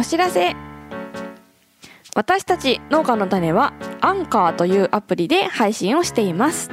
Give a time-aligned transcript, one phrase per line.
[0.00, 0.56] お知らせ。
[2.16, 6.70] 私たち農家の種はアンカーというアプリで配信をしています。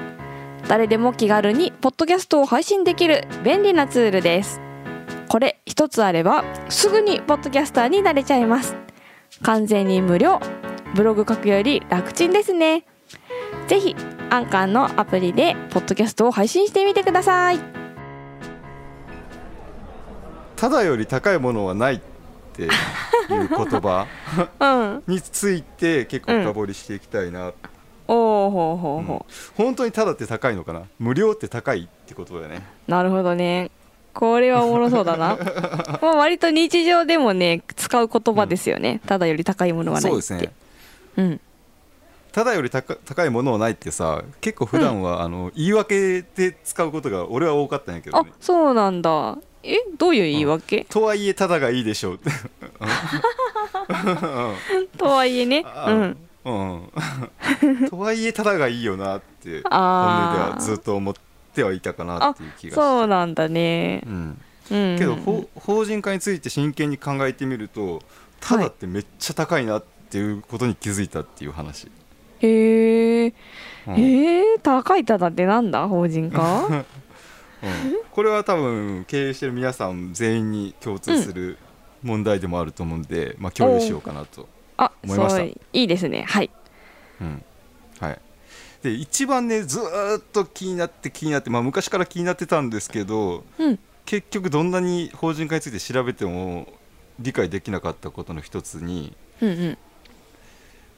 [0.69, 4.61] 誰でも気軽にポッドキャストを配信できる便利なツールです。
[5.27, 8.77] これ一つあればすぐにポッドキャスターになれちゃいます。
[9.41, 10.39] 完全に無料。
[10.95, 12.85] ブログ書くより楽ちんですね。
[13.67, 13.93] ぜひ
[14.29, 17.59] アンカーのアプリでポッドキャストを配信してみてください。
[20.55, 21.95] ただより高いものはない。
[21.95, 21.99] っ
[22.57, 22.69] ていう
[23.29, 24.07] 言葉
[24.59, 25.03] うん。
[25.07, 27.53] について結構深掘りしていきたいな、
[28.07, 30.83] おおほうほうほう、本当にただって高いのかな？
[30.99, 32.65] 無料って高いってことだよね。
[32.87, 33.71] なるほどね。
[34.13, 35.37] これはおもろそうだな。
[36.01, 40.21] まあ割と日常でもね使う言葉ですよね、ただより高いものはないって。
[40.21, 40.53] そうですね。
[41.17, 41.41] うん。
[42.31, 52.19] ただより高高いものはないってさ結構普段は、あの言い訳で使うことが俺は多かったんやけどあねそうなんだえどういう言い訳、とはいえただがいいでしょう。
[54.97, 55.63] とはいえね。
[55.65, 56.17] あうん。
[56.45, 56.51] う
[57.85, 57.89] ん。
[57.89, 61.13] とはいえただがいいよなって 本音であはずっと思っ
[61.53, 64.01] てはいたかなっていう気がそうなんだね。
[64.05, 64.39] うん、
[64.71, 64.97] うん。
[64.97, 68.01] けど、ほ法人化について真剣に考えてみると
[68.39, 71.87] ただってめっちゃ高いなっていうことに気づいたっていう話、
[72.39, 73.33] へえ
[73.87, 73.93] うん。
[73.95, 75.87] えー、高いただってなんだ？
[75.87, 76.65] 法人化？
[76.67, 76.85] う ん
[78.11, 81.57] これは多分経営してる皆さん全員に共通する
[82.03, 85.41] 問題でもあると思うんで、まあ、共有しようかなと、あ思いました。
[85.43, 86.25] いいですね。
[86.27, 86.51] はい。
[87.21, 87.43] うん。
[87.99, 88.19] はい、
[88.83, 93.79] で一番ねずーっと気になって気になって、まあ、昔から気になってたんですけどうん。
[94.05, 96.67] 結局どんなに法人化について調べても
[97.19, 99.77] 理解できなかったことの一つにうんうん。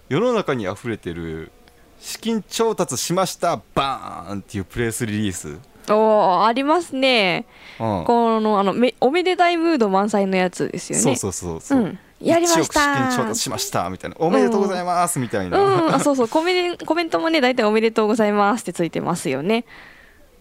[0.09, 1.51] 世の中に溢れてる
[1.99, 5.57] 資金調達しましたバーンっていうプレスリリース、
[5.97, 7.45] おーありますね。
[7.79, 8.03] うん。
[8.05, 11.03] このあのめおめでたいムード満載のやつですよね。
[11.03, 11.99] そうそうそうそう、うん。
[12.21, 12.61] やりました。
[12.61, 14.17] 1億資金調達しましたみたいな。
[14.19, 16.27] おめでとうございますみたいな、うん、あそうそう。
[16.27, 19.65] コメンコメントもね大体「おめでとうございます」ってついてますよね。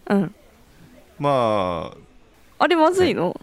[0.07, 0.35] うん。
[1.19, 1.97] まあ。
[2.61, 3.39] あれまずいの？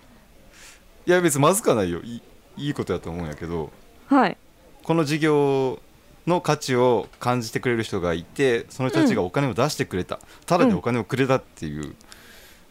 [1.06, 2.00] いや別にまずくはないよ。
[2.00, 3.70] いいいいことやと思うんやけど。
[4.08, 4.36] はい。
[4.82, 5.78] この事業
[6.26, 11.94] の価値を感じてくれる人がいてその人たちがお金を出してくれた、ただでお金をくれたっていう、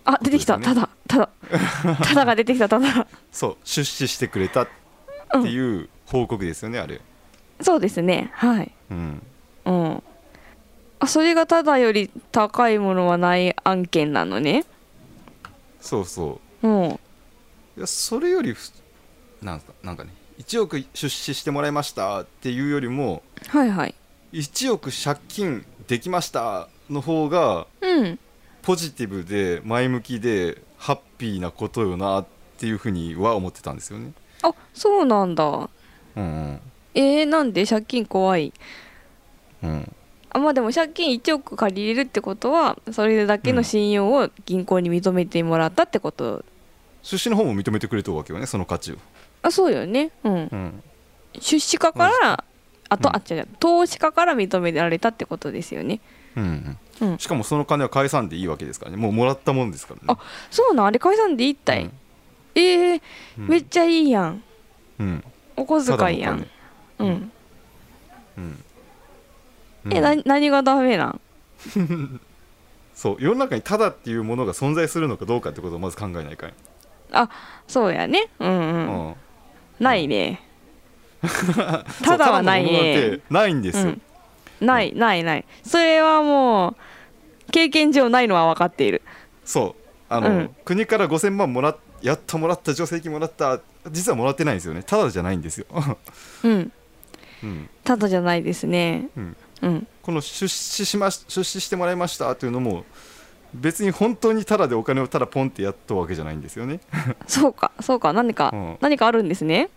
[0.05, 0.55] あ出てきた。
[0.55, 1.29] ことただただ。
[2.03, 2.69] ただが出てきた。
[2.69, 3.07] ただ。
[3.31, 4.67] そう出資してくれたっ
[5.31, 7.01] ていう報告ですよねあれ、
[7.61, 8.31] そうですね。
[8.33, 8.71] はい。
[8.91, 9.21] うん、
[9.65, 10.03] うん。
[10.99, 14.65] あそれがただより高いものはない案件なのね。
[15.81, 16.67] そうそう。
[16.67, 16.89] ん。
[16.91, 16.99] う
[17.77, 18.71] いやそれよりふ
[19.41, 23.95] なんかなんかね1億出資してもらいましたっていうよりもはいはい。
[24.33, 28.19] 1億借金できましたの方がうん
[28.65, 32.25] ポジティブで前向きでハッピーなことよなっ
[32.57, 34.11] ていうふうには思ってたんですよね。
[34.41, 35.45] あそうなんだ。
[35.45, 35.69] うん
[36.15, 36.59] うん。
[36.95, 37.67] えー、なんで？
[37.67, 38.51] 借金怖い。
[39.63, 39.95] うん、
[40.31, 46.43] あまあでも借金1億借りれるってことはそれだけの信用を銀行に認めてもらったってこと、
[47.03, 48.95] 出資の方も認めてくれとるわけよねその価値を。
[49.43, 50.09] あそうよね。
[50.23, 50.33] うん。
[50.33, 50.83] うん、
[51.39, 52.43] 出資家から、
[52.89, 53.15] あと、うん。
[53.15, 55.99] あ違う違う投資家から認められたってことですよね。
[56.35, 56.77] うん
[57.17, 58.97] しかもその金は返さんでいいわけですからね。
[58.97, 60.05] もうもらったもんですからね。
[60.07, 60.17] あ
[60.49, 61.91] そうなんあれ解散でいいったい、うん。
[62.55, 63.01] えー
[63.39, 63.47] うん。
[63.47, 64.43] めっちゃいいやん。
[64.99, 65.23] うん。
[65.57, 66.47] お小遣いやん。
[66.97, 67.07] 金。
[67.07, 67.31] うん、
[68.37, 68.63] うん。
[69.91, 70.03] え、うん。
[70.03, 71.21] な何がダメなん？
[72.95, 76.53] そう世の中にただっていうものが存在するのかどうかってことをまず考えないかん、
[77.67, 78.29] そうやね。
[78.39, 79.15] うんうん、うん。
[79.79, 80.41] ないね。
[82.03, 83.17] ただはないね。
[83.17, 84.01] てないんですよ、うん
[84.59, 85.45] ないないない。
[85.63, 89.01] それはもう経験上ないのは分かっている。
[89.43, 89.81] そう。
[90.09, 90.55] あの、うん。
[90.65, 93.61] 国から5000万もらっやっともらった助成金もらった。
[93.89, 94.83] 実はもらってないんですよね。
[94.83, 95.65] ただじゃないんですよ、
[96.43, 96.71] うん。
[97.43, 97.69] うん。
[97.83, 99.09] ただじゃないですね。
[99.17, 99.87] うん、うん。
[100.03, 102.85] この出資しまし出資してもらいましたというのも
[103.55, 106.79] 別に本当にただでお金をただポンってやったわけじゃないんですよね。
[107.25, 108.13] そうかそうか。
[108.13, 108.77] 何か、うん。
[108.81, 109.69] 何かあるんですね。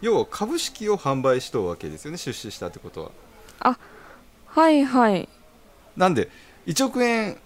[0.00, 2.18] 要は株式を販売しとうわけですよね。
[2.18, 3.12] 出資したってこと
[3.60, 3.78] は
[4.54, 5.28] はいはい。
[5.96, 6.28] なんで
[6.66, 7.38] 1億円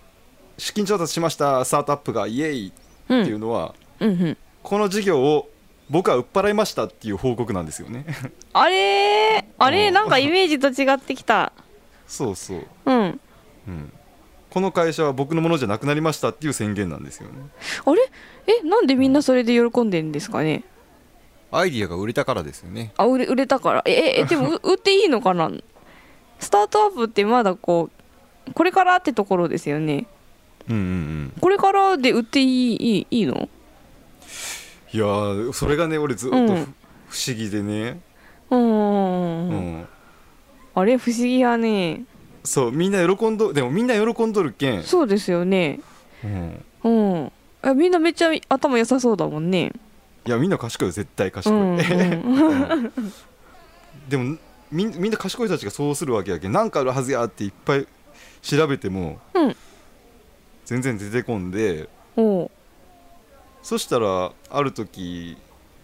[0.59, 2.73] 資金調達しましたスタートアップがイエイ
[3.09, 4.09] うんっていうのは、うん。
[4.11, 5.49] うんこの事業を
[5.89, 8.05] 僕は売っ払いましたっていう報告なんですよね。
[8.53, 9.45] あれー？
[9.59, 9.87] あれ？
[9.89, 9.95] うん。
[9.95, 11.53] なんかイメージと違ってきた。
[12.09, 13.21] そうそう、うん。
[13.69, 13.93] うん、
[14.51, 17.35] この会社は僕のものじゃなくなりましたっていう宣言なんですよね。
[17.85, 18.11] あれ？
[18.49, 20.65] えなんでみんなそれで喜んでんですかね？
[21.53, 22.93] アイディアが売れたからですよね。
[22.97, 23.83] あ売れ売れたから。
[23.87, 25.49] えええでも う売っていいのかな？
[26.39, 27.91] スタートアップってまだこ
[28.49, 30.07] うこれからってところですよね。
[30.69, 31.33] うんうんうん。
[31.41, 33.49] これからで売っていいいいいいの？
[34.93, 36.47] いやーそれがね俺ずっと、うん。
[37.09, 38.01] 不思議でね、
[38.51, 39.87] うん、うん
[40.75, 42.05] あれ不思議やね。
[42.45, 45.81] そうみんな喜んどでもみんな喜んどるけん、そうですよね。
[46.23, 46.89] うん、う
[47.25, 47.33] ん。
[47.65, 49.73] えみんなめっちゃ頭良さそうだもんね。
[50.27, 52.93] いやみんな賢いよ絶対う賢い、ん、うん、 うん。
[54.09, 54.37] でも
[54.71, 57.87] みんみんな賢い人たちがそうするわけやけんなんかあるはずやっていっぱい
[58.43, 59.57] 調べても、うん。
[60.67, 61.89] 全然出てこんで
[63.63, 65.37] そしたらある時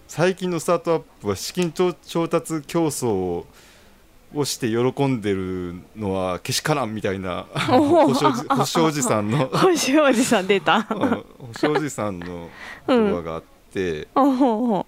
[0.09, 3.45] 最近のスタートアップは資金調調達競争
[4.35, 10.87] をして喜んでるのはけしからんみたいな星おじ星おじさんの 星おじさん出た。
[10.91, 11.25] うん
[11.55, 12.49] 星おじさんの
[12.87, 13.43] 言葉があっ
[13.73, 14.87] て、おお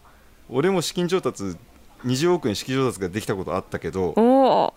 [0.49, 1.57] 俺も資金調達
[2.05, 4.15] 20億円資金調達ができたことあったけど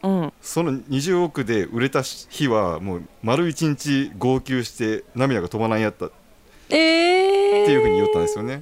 [0.01, 0.33] うん。
[0.41, 6.07] その20億で売れた日はもう丸一日号泣して涙が止まらんやった。
[6.07, 6.11] っ
[6.69, 8.61] えー、ていうふうに言ったんですよね。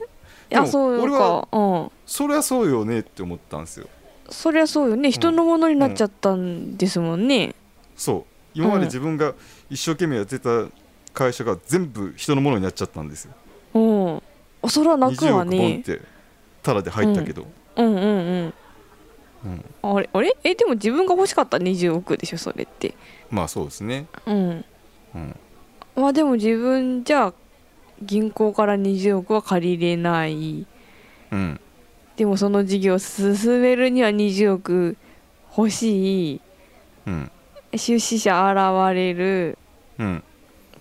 [0.50, 1.92] でもあそう俺はかうん。
[2.06, 3.88] そりゃそうよねって思ったんですよ。
[4.30, 5.12] そりゃそうよね。
[5.12, 7.54] 人のものになっちゃったんですもんね、
[7.96, 8.36] そう。
[8.54, 9.34] 今まうんで自分が
[9.70, 10.66] 一生懸命やってた
[11.14, 13.34] 会社が全部人のものになっちゃったんですよ。
[13.74, 13.80] う
[14.16, 14.22] ん。
[14.64, 15.84] あそれは泣く20わね。
[15.86, 16.02] て
[16.64, 17.46] タダで入ったけど、
[17.76, 18.08] うんうんう
[18.48, 18.54] ん。
[19.46, 19.66] うん。
[19.84, 20.36] あれあれ？
[20.44, 22.96] えでも自分が欲しかった20億でしょそれって。
[23.30, 24.08] まあそうですね。
[24.26, 24.66] うん。
[25.16, 25.36] うん。
[25.96, 27.34] まあでも自分じゃ
[28.02, 30.66] 銀行から20億は借りれない。
[31.32, 31.60] うん。
[32.18, 34.98] でもその事業を進めるには20億
[35.58, 36.42] 欲しい。
[37.08, 37.32] うん。
[37.74, 39.58] 出資者現れる。
[40.00, 40.24] うん。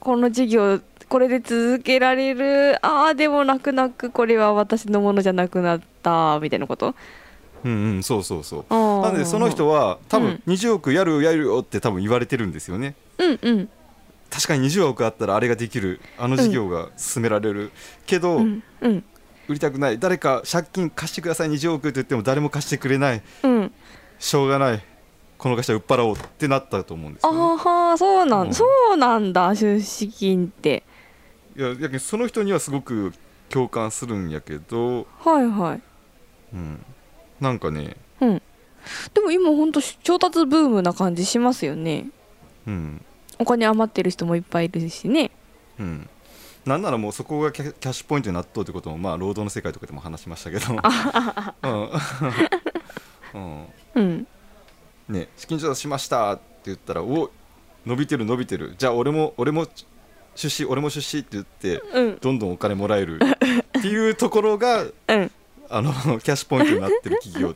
[0.01, 2.77] この事業これで続けられる。
[2.85, 6.95] ああでも泣く泣くこれは私のものじゃなくなったみたいなこと
[7.65, 8.73] うんうんそうそうそう。
[8.73, 12.95] ななんでその人は多分うん20億やるやるよって多分言われてるんですよね。
[13.19, 13.69] うんうん
[14.31, 17.71] 確かに20億あったらあれができるあの事業が進められる、
[18.05, 19.05] けど、うんうん
[19.47, 23.73] 売りたくない誰か借金貸してください20億って言っても誰も貸してくれないうん
[24.19, 24.83] しょうがない
[25.37, 28.65] この会社売っ払おうってなったと思うんですあよ、ね、はーそうなん、うんそ
[28.95, 30.83] うなんだ出資金って
[31.57, 33.13] いややその人にはすごく
[33.51, 35.83] 共感するんやけど、はいはい
[36.55, 36.85] うん、
[37.41, 38.43] なんかね、うん。
[39.13, 42.07] でも今ほんと調達ブームな感じしますよね。
[42.67, 43.05] うん。
[43.39, 45.31] お金余ってる人もいっぱいいるしね。
[45.79, 46.09] うん、
[46.65, 50.67] なんならもうそこがキャッシュポイントになっとうってこともまあ労働の世界とかでも話しましたけど、
[51.63, 51.91] うん。
[53.35, 53.67] うん。
[53.95, 54.27] うん。
[55.09, 57.31] ね、資金調達しましたって言ったらお
[57.85, 58.75] 伸びてる伸びてる。
[58.79, 59.67] じゃあ俺も俺も
[60.37, 62.19] 出資俺も出資って言ってうん。
[62.21, 63.19] どんどんお金もらえる
[63.79, 65.31] っていうところがうん
[65.71, 67.55] あのキャッシュポイントになってる企業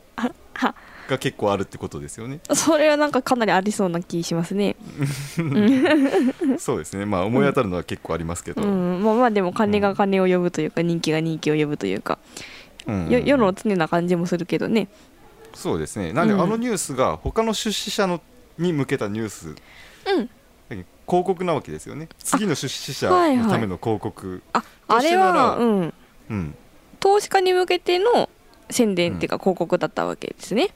[1.09, 2.41] が結構あるってことですよね。
[2.55, 4.77] それはなんかかなりありそうな気しますね。
[6.59, 7.07] そうですね。
[7.07, 9.03] まあ思い当たるのは結構ありますけど、うん。
[9.03, 12.19] まあまあでも金が金を呼ぶというか人気が人気を呼ぶというか。
[12.87, 13.09] うん。
[13.09, 14.89] よ世の常な感じもするけどね。
[15.55, 16.13] そうですね。
[16.13, 16.41] なんでうん。
[16.41, 18.21] あのニュースが他の出資者の
[18.59, 19.49] に向けたニュース。
[19.49, 20.31] うん。
[21.09, 22.09] 広告なわけですよね。
[22.19, 25.95] 次の出資者はいはいのための広告、ああれはとしてならうん。
[26.31, 26.55] うん
[27.01, 28.29] 投資家に向けての
[28.71, 30.71] 宣伝っていうか広告だったわけですね。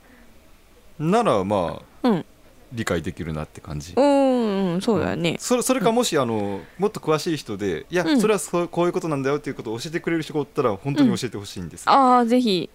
[0.98, 2.24] ならまあうん。
[2.72, 3.92] 理解できるなって感じ。
[3.94, 5.36] うんうんそうだよね。
[5.38, 8.20] それそれかもしあのもっと詳しい人でいや、うん。
[8.20, 12.70] それはそうこういうことなんだよっていうことを教えてくれる人がおったら本当に教えてほしいんです、ああぜひ。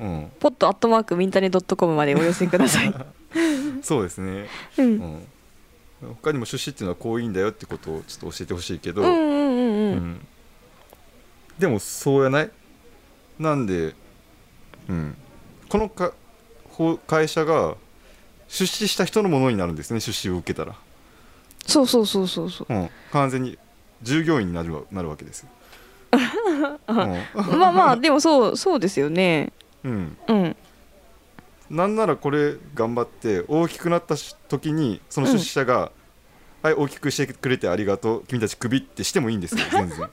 [0.00, 0.32] うん。
[0.40, 2.94] ポットアットマークミンタネドットコムまでお寄せください。
[3.82, 4.46] そうですね、
[4.78, 5.26] ううんん、
[6.22, 9.92] 他にも出資っていうのはこういいんだよってことをちょっと教えてほしいけど、うんうんうんうん。
[9.92, 10.26] うん。
[11.58, 12.50] でもそうやない？
[13.38, 13.94] なんで、
[14.88, 15.16] うん、
[15.68, 16.12] このか
[16.70, 17.76] ほ会社が
[18.48, 20.74] 出資した人のものになるんですね出資を受けたら、
[21.66, 22.72] そうそうそうそうそう。
[22.72, 23.58] うん、完全に
[24.02, 25.40] 従業員になるわなるわけです。
[25.40, 25.48] よ、
[26.86, 29.52] まあまあでもそうそうですよね。
[29.82, 30.16] うん。
[30.28, 30.36] うん。
[30.36, 30.56] うん、
[31.70, 39.98] なんならこれ頑張って大きくなったし時にその出資者が、はい大きくしてくれてありがとう君たちクビってしてもいいんですよ全然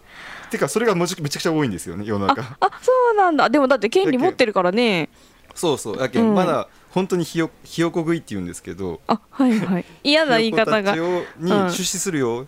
[0.52, 2.42] てかそれがめちゃくちゃ多いんですよね世の中。
[2.60, 3.50] あそうなんだ。
[3.50, 5.10] でもだって権利持ってるからね。
[5.56, 6.00] そうそう。
[6.00, 6.36] やけん、うん。
[6.36, 9.86] まだ本当にひよひよこ食いって言うんですけどあはいはい。
[10.04, 10.82] 嫌な言い方。
[10.84, 11.72] がにうん。
[11.72, 12.48] 出資するよ、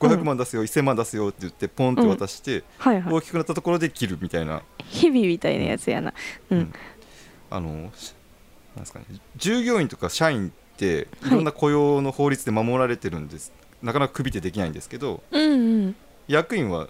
[0.00, 3.14] 500万出すよ1000万出すよって言ってポンって渡して、はいはい。
[3.14, 6.12] 大きくなったところで切るみたいな、日々みたいなやつやな。
[6.50, 6.72] うん、うん。
[7.50, 8.14] あのし
[8.74, 9.04] なんですかね。
[9.36, 15.56] 従業員とか社員っていろんな雇用の法律で守られてるんです、なかなかクビってできないんですけどうんう
[15.88, 15.96] ん。
[16.28, 16.88] 役員は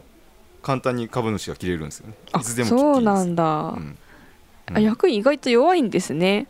[0.63, 2.15] 簡単に株主が切れるんですよね。
[2.33, 3.99] あいつでもそうなんだ、うん。
[4.73, 6.47] あ役員意外と弱いんですね。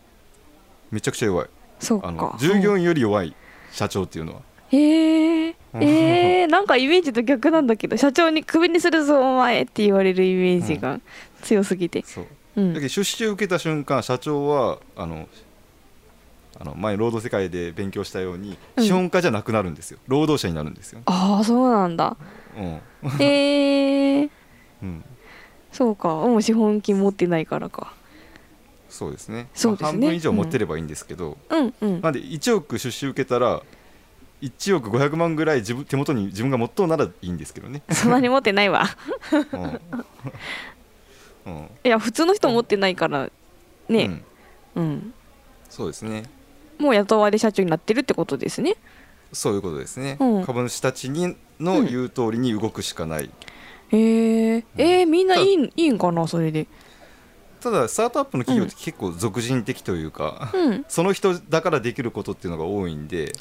[0.91, 1.49] めちゃくちゃ弱い。
[1.81, 2.37] そうか。
[2.39, 3.35] 従業員より弱い
[3.73, 4.41] 社長っていうのは。
[4.71, 5.83] へえうん。
[5.83, 11.01] えー、なんかイメージと逆なんだけど社長にクビにするぞお前って言われるイメージが
[11.43, 12.05] 強すぎて。
[12.07, 12.27] そう。
[12.57, 12.75] うん。
[12.75, 15.27] だけど出資を受けた瞬間社長はあの
[16.61, 18.85] あの前労働世界で勉強したようにうん。
[18.85, 22.17] 資本家じゃなくなるんですよ、労働者になるんですよ、ああそうなんだ。
[22.57, 22.81] うん。
[23.19, 24.02] へえ
[24.83, 25.05] うん、
[25.73, 26.09] そうか。
[26.09, 27.95] もう資本金持ってないからか。
[28.89, 29.49] そうですね。
[29.55, 29.85] そうですね。
[29.85, 31.75] まあ半分以上持ってればいいんですけど、うん。
[31.81, 32.01] うん。
[32.03, 33.63] なんで1億出資受けたら
[34.43, 38.85] 1億500万ぐらい自分手元に自分が持っとうならいいんですけどね、そんなに持ってないわ。
[39.53, 39.81] うん。
[41.47, 41.71] うん。
[41.85, 43.33] いや普通の人持ってないからう
[43.89, 44.25] ねん。
[44.75, 45.15] うん、
[45.69, 46.25] そうですね。
[46.79, 48.75] もう雇われ社長になってるってことですね。
[49.33, 50.45] そういうことですね、うん。
[50.45, 53.31] 株主たちにの言う通りに動くしかない、
[53.93, 56.67] へええー、みんないいんいいんかなそれで。
[57.61, 60.85] ただスタートアップの企業って結構俗人的というか、うん。
[60.91, 63.33] その人だからできることっていうのが多いんで、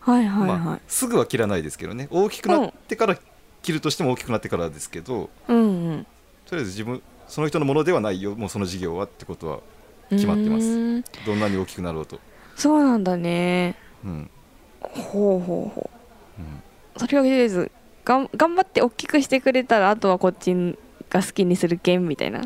[0.00, 2.08] はいはいはい、まあ、すぐは切らないですけどね。
[2.10, 3.16] 大きくなってから
[3.62, 5.56] 切るとしても大きくなってからですけどうん。
[5.56, 5.60] う
[5.92, 6.06] ん
[6.46, 9.60] とりあえず自分その人のものではないよもうその事業はってことは
[10.10, 11.02] 決まってます。
[11.24, 12.18] どんなに大きくなろうと、
[12.56, 13.76] そうなんだね。
[14.04, 14.30] うん。
[14.80, 15.90] ほうほうほ
[16.38, 16.42] う。
[16.42, 16.62] ん。
[16.96, 17.70] うとりあえず
[18.10, 20.54] 頑張って大きくしてくれたらあとはこっち
[21.08, 22.42] が好きにするけんみたいな。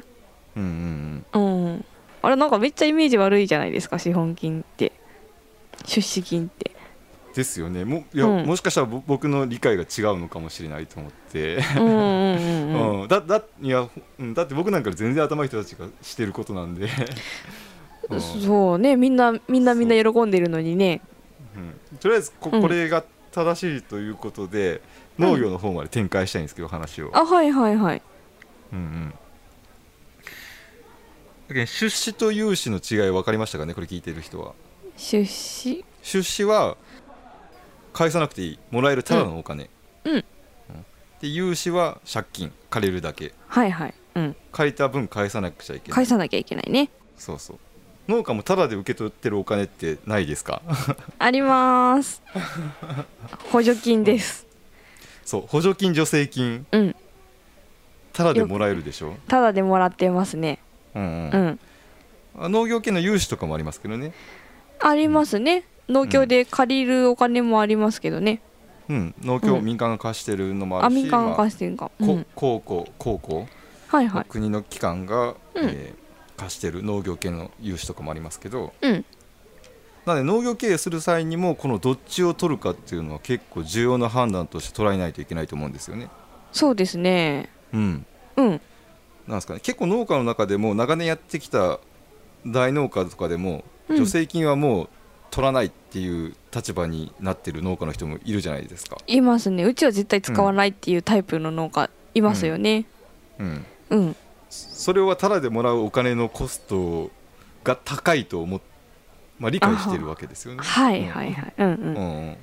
[0.57, 1.85] うんうんうん。
[2.23, 4.93] あれなんかめっちゃイメージ悪いじゃないですか資本金って。
[5.85, 6.73] 出資金って。
[7.35, 7.85] ですよね。
[7.85, 8.47] もいや、うん。
[8.47, 11.57] もしかしたらぼ僕の理解が違うのかもしれないと思って、
[13.09, 14.35] だだいやうん。
[14.35, 16.89] だって僕なんか全然頭いい人たちがしてることなんで、
[18.09, 18.21] うん。
[18.21, 18.97] そうね。
[18.97, 21.01] みんなみんなみんな喜んでるのにね。
[21.57, 21.99] うん。
[21.99, 22.63] とりあえずこうん。
[22.63, 24.81] これが正しいということで、
[25.19, 28.03] 農業の方まで展開したいんですけど話を、あはいはいはい。
[28.73, 29.15] うんうん。
[31.49, 33.75] だけど出資と融資の違い分かりましたかね？
[33.75, 34.55] これ聞いてる人は。
[34.97, 35.85] 出資？
[36.03, 36.77] 出資は
[37.93, 38.59] 返さなくていい。
[38.71, 39.71] もらえるただのお金、
[40.05, 40.15] うん。
[40.15, 40.25] うん。
[41.21, 42.53] で融資は借金。
[42.71, 43.33] 借りるだけ。
[43.47, 43.95] はいはい。
[44.17, 44.37] うん。
[44.51, 45.95] 借りた分返さなくちゃいけない。
[45.95, 46.91] 返さなきゃいけないね。
[47.17, 47.59] そうそう。
[48.09, 50.61] 農家もただで受け取ってるお金ってないですか？
[51.19, 52.21] あります。
[53.53, 54.44] 補助金です
[55.25, 56.67] そう補助金助成金。
[56.73, 56.97] うん。
[58.13, 60.61] ただでもらえるでしょ、ただでもらってますね。
[60.95, 61.31] うんうん。
[61.31, 61.61] うん。
[62.39, 64.13] あ農業系の融資とかもありますけどね。
[64.81, 65.65] ありますね。
[65.89, 68.41] 農協で借りるお金もありますけどね、
[68.89, 73.49] うん、農協、うん民間が貸してるのもあるしあ民間がま貸してるんか、あこうん、高校高校、
[73.89, 74.25] はいはい。
[74.29, 75.69] 国の機関が、うん。
[75.69, 76.05] えー
[76.37, 79.05] 貸してる農業系の融資とかもありますけどうん
[80.07, 86.09] なので農業経営する際にもこのどっちを取るかっていうのは結構重要な判断として捉えないといけないと思うんですよね。
[86.53, 87.49] そうですね。
[87.73, 88.07] うん、
[88.37, 88.61] うん。
[89.27, 89.61] なんですかね。
[89.61, 91.81] 結構農家の中でも長年やってきた
[92.47, 93.97] 大農家とかでもうん。
[93.97, 94.89] 助成金はもう
[95.31, 98.99] 取らないっていう立場になってる農家の人もいるじゃないですか。
[99.07, 99.65] いますね。
[99.65, 102.87] うちは絶対使わないっていうタイプの農家いますよね。
[103.41, 104.17] うん、うん、
[104.49, 107.11] それはただでもらうお金のコスト
[107.65, 108.61] が高いと思っ、
[109.45, 110.63] まあ、理解してるわけですよね。
[110.63, 111.55] はいはいはい。
[111.59, 112.37] うんうん、うんうん。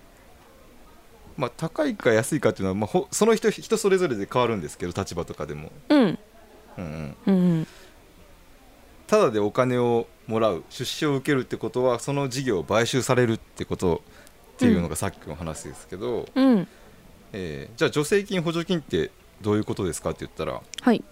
[1.36, 6.00] まあ、高いか安いかっていうのは、まあ、ほその人人それぞれで変わるんですけど立場とかでも、うん。
[6.00, 6.16] うん
[6.78, 7.68] うん、うんうん。
[9.08, 14.04] ただでお金をもらう出資を受けるってことはその事業を買収されるってこと
[14.54, 16.68] っていうのがさっきの話ですけど、うん。
[17.34, 19.10] えーじゃあ助成金補助金って
[19.42, 21.04] どういうことですかって言ったらはい。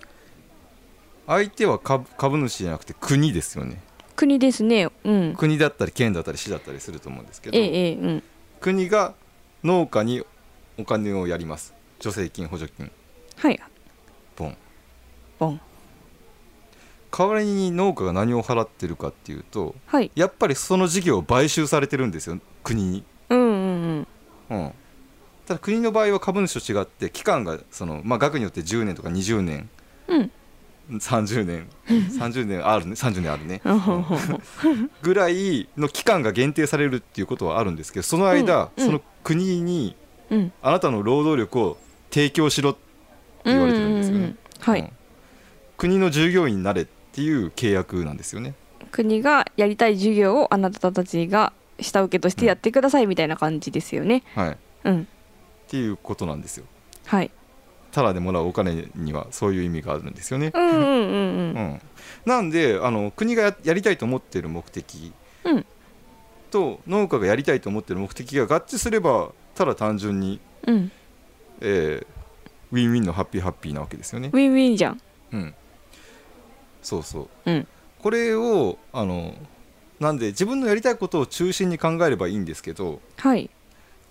[1.25, 3.88] 相手は株株主じゃなくて国ですよね
[4.19, 4.89] 国ですね。
[5.05, 5.33] うん。
[5.38, 8.23] 国だったり県だったり市だったりすると思うんですけど、ええええうん。
[8.59, 9.13] 国が
[9.63, 10.23] 農家に
[10.77, 11.73] お金をやります。
[12.01, 12.91] 助成金補助金。
[13.38, 13.57] はい。
[14.35, 14.57] ボン。
[15.39, 15.61] ボン。
[17.17, 20.11] 代わりに農家が何を払ってるかっていうとはい。
[20.15, 24.07] やっぱりその事業を買収されてるんですよ国に、うんうん
[24.49, 24.57] うん。
[24.57, 24.71] うん、
[25.47, 29.69] ただ国の場合は株主と違って期間がその、まあ、額によって10年とか20年。
[30.07, 30.31] うん
[30.89, 32.93] 30年30年あるね。
[32.93, 33.62] 30年あるね。
[35.01, 38.86] ぐらいの期間が限定されるっていうことはあるんですけどその間、うんうん。
[38.88, 39.96] その国に
[40.31, 40.51] うん。
[40.62, 41.77] あなたの労働力を
[42.10, 42.79] 提供しろって
[43.46, 44.89] 言われてるんですよね、うんうんうんはい、うん。
[45.77, 48.55] 国の従業員になれっていう契約なんですよね。
[48.91, 54.24] 国がやりたい授業をあなたたちが下請けとしてやってくださいみたいな感じですよね。
[54.36, 54.50] はい。
[54.51, 54.55] っ
[54.86, 55.08] うん。
[55.67, 56.65] ていうことなんですよ。
[57.05, 57.31] はい
[57.91, 61.03] ただでもらうお金にはそういう意味があるんですよね、うんうんうんううん。
[61.74, 61.81] ん、
[62.25, 65.12] なんであの国がややりたいと思っている目的
[65.43, 65.65] うん。
[66.51, 70.91] と農家がやりたいと思っている目的が合致すればただ単純に、うん。
[71.62, 72.08] えー
[72.72, 74.29] ウィンウィンのハッピーハッピーなわけですよね。
[74.31, 74.38] ウ。
[74.38, 75.01] ィンウィンじゃん。
[75.31, 75.55] うん、
[76.84, 77.27] そうそう。
[77.48, 77.67] うん。
[78.00, 79.34] これをあの
[80.00, 83.50] なんで自分のやりたいことを中心に考えればいいんですけどはい。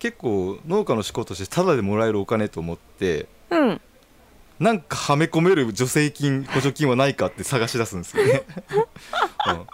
[0.01, 3.81] 結構農家の思考としてただでもらえるお金と思ってうん。
[4.59, 8.43] なんかはめ込める助成金補助金はないかって探し出すんですよね、
[9.47, 9.67] うん。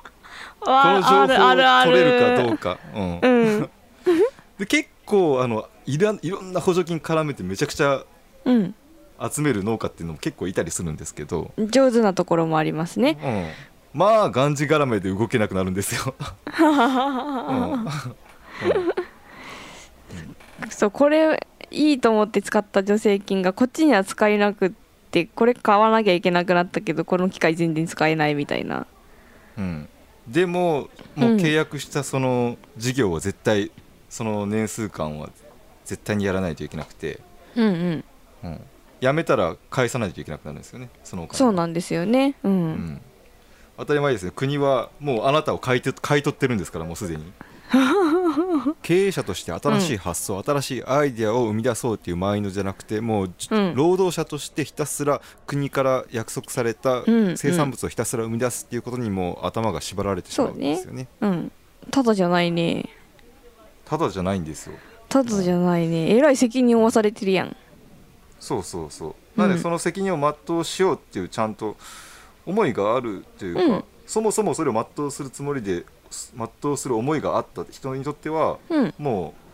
[0.61, 3.19] この情報を取れるかどうか、うん。
[3.21, 3.28] う
[3.61, 3.71] ん。
[4.59, 8.04] で結構あのいらいろんな補助金絡めてめちゃくちゃ
[8.45, 8.75] うん。
[9.33, 13.16] 集める農家っていうのも結構いたりするんですけど、上手なところもありますね。
[13.95, 16.14] うん、まあがんじがらめで動けなくなるんですよ、
[16.59, 17.73] うん。
[17.73, 17.88] うん。
[20.69, 24.73] そうこれいいと思って使った助成金がこっちには使えなくっ
[25.11, 28.87] てこれ買わなきゃいけなくなったけどこの機械全然使えないみたいな。
[29.57, 29.88] うん、
[30.26, 33.71] でももう契約したその事業は絶対
[34.09, 35.31] その年数間は
[35.85, 37.21] 絶対にやらないといけなくて、
[37.54, 38.04] うんうん。
[38.45, 38.61] うん、
[39.00, 41.38] 辞めたら返さないといけなくなるんですよねそのお金。
[41.38, 42.35] そうなんですよね。
[42.43, 42.73] ううん。
[42.73, 43.00] ん、
[43.78, 47.33] 当たり前ですね国はもうあなたを買いと買い取ってるんですからもうすでに
[48.83, 53.75] 経営者として新しい発想、新しいアイデアを生み出そうっていうマインドじゃなくてもう、じうん。
[53.75, 61.09] 労働者としてひたすら国から約束されたうん生産物をひたすら生み出すっていうことにもう頭が縛られてしまうんですよね。
[61.21, 61.52] うん。
[61.90, 62.88] ただじゃないね。
[63.85, 64.75] ただじゃないんですよ。
[65.09, 66.14] ただじゃないね。
[66.14, 67.56] えらい責任を負わされてるやん。
[68.40, 69.40] そうそうそう。
[69.40, 71.76] なんでその責任を全うしようっていうちゃんと
[72.47, 73.85] 思いがあるというか、うん。
[74.06, 75.85] そもそもそれを全うするつもりで
[76.37, 77.64] 全うする思いがあった。
[77.71, 78.94] 人にとってはうん。
[78.99, 79.44] もう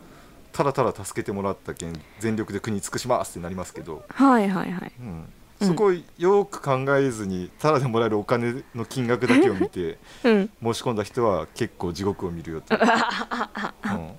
[0.52, 4.93] ただただ助けてもらったけん全力で国に尽くしますってなりますけど、はいはいはい。
[5.00, 5.25] うん。
[5.61, 5.69] うん。
[5.69, 10.50] そこをよく考えずにただでもらえるお金の金額だけを見て うん。
[10.62, 14.11] 申し込んだ人は結構地獄を見るよと、 うん。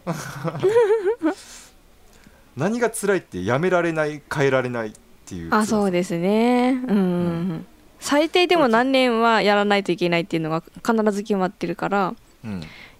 [2.56, 4.92] 何が辛いってやめられない変えられないっ
[5.26, 6.82] ていうあそうですね。
[6.88, 7.66] うん、うん、
[8.00, 12.18] 最低でも何年はやらないといけないっていうのが必ず決まってるからうん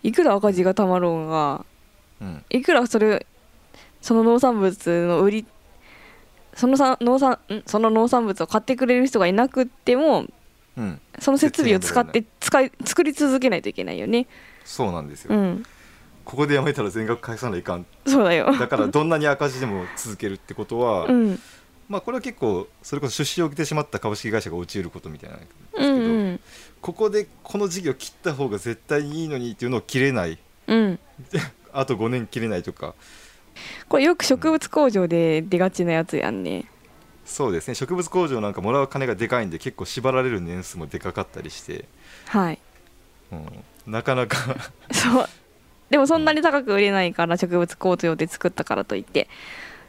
[0.04, 1.66] いくら赤字がたまろうが
[2.22, 2.44] うん。
[2.50, 3.26] いくらそれ
[4.02, 5.46] その農産物の売り
[6.54, 7.64] そのさ農産ん？
[7.66, 10.26] その農産物を買ってくれる人がいなくっても
[10.78, 11.02] うん。
[11.20, 14.28] その設備を使って使い作り続けないといけないよね。
[14.64, 15.66] そうなんですよ、うん。
[16.24, 17.86] ここでやめたら全額返さないかん。
[18.06, 18.56] そうだよ。
[18.58, 21.40] だからどんなに赤字でも続けるってことは、うん。
[21.90, 26.40] まあこれは結構それこそ出資を受けてしまった株式会社が陥ることみたいなんですけうど、んうん
[26.82, 30.40] ここでこの事業切った方が絶対にいいのにっていうのを切れない。
[30.68, 31.00] うん。
[31.74, 32.96] あと5年切れないとか。
[33.88, 36.66] これよく植物工場で出がちなやつやんね。
[37.26, 37.76] そうですね。
[37.76, 41.86] 植物工場なんかもらう金がでかいんで結構縛られる年数もでかかったりして、
[42.26, 42.60] はい。
[43.32, 44.38] うん、なかなか。
[44.92, 45.30] そう。
[45.90, 49.28] でもそんなに高く売れないから植物工場で作ったからといって。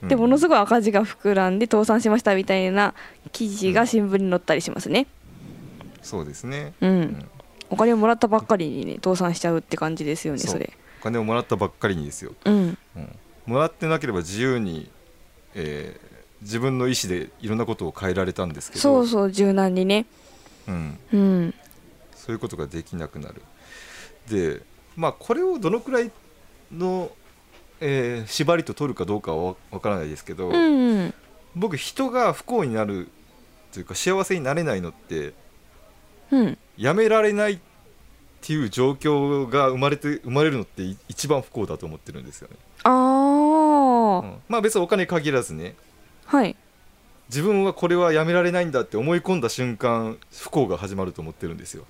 [0.03, 2.95] でものすごい、ごい赤字が膨らんで倒産しましたみたいな
[3.31, 5.07] 記事が新聞に載ったりしますね
[6.03, 7.29] そうですね、うん、うん。
[7.71, 10.73] お金をもらったばっかりにね倒産しちゃうって感じですよねそれ。
[11.01, 12.79] お金をもらったばっかりにですよ、うん。
[12.97, 14.91] うん、もらってなければ自由に、
[15.55, 16.13] えー
[16.43, 18.81] 自分の意思でいろんなことを変えられたんですけど。
[18.81, 20.07] そうそう柔軟にね。
[20.67, 21.55] うん、うん。
[22.17, 23.43] そういうことができなくなる。
[24.29, 24.61] で
[24.97, 26.11] まあこれをどのくらい
[26.73, 27.13] の、
[27.81, 31.15] えー縛りと取るかどうかはわからないですけど、うんうん。
[31.55, 33.07] 僕人が不幸になる
[33.73, 35.35] というか幸せになれないのってうん
[36.77, 37.59] やめられないっ
[38.41, 44.41] ていう状況が生まれて生まれるのってい一番不幸だと思ってるんですよね、あうあ、ん。
[44.49, 45.75] まあ別にお金限らずね。
[46.27, 46.57] はい。
[47.29, 51.85] 自分はこれはやめられないんだって思い込んだ瞬間不幸が始まると思ってるんですよ、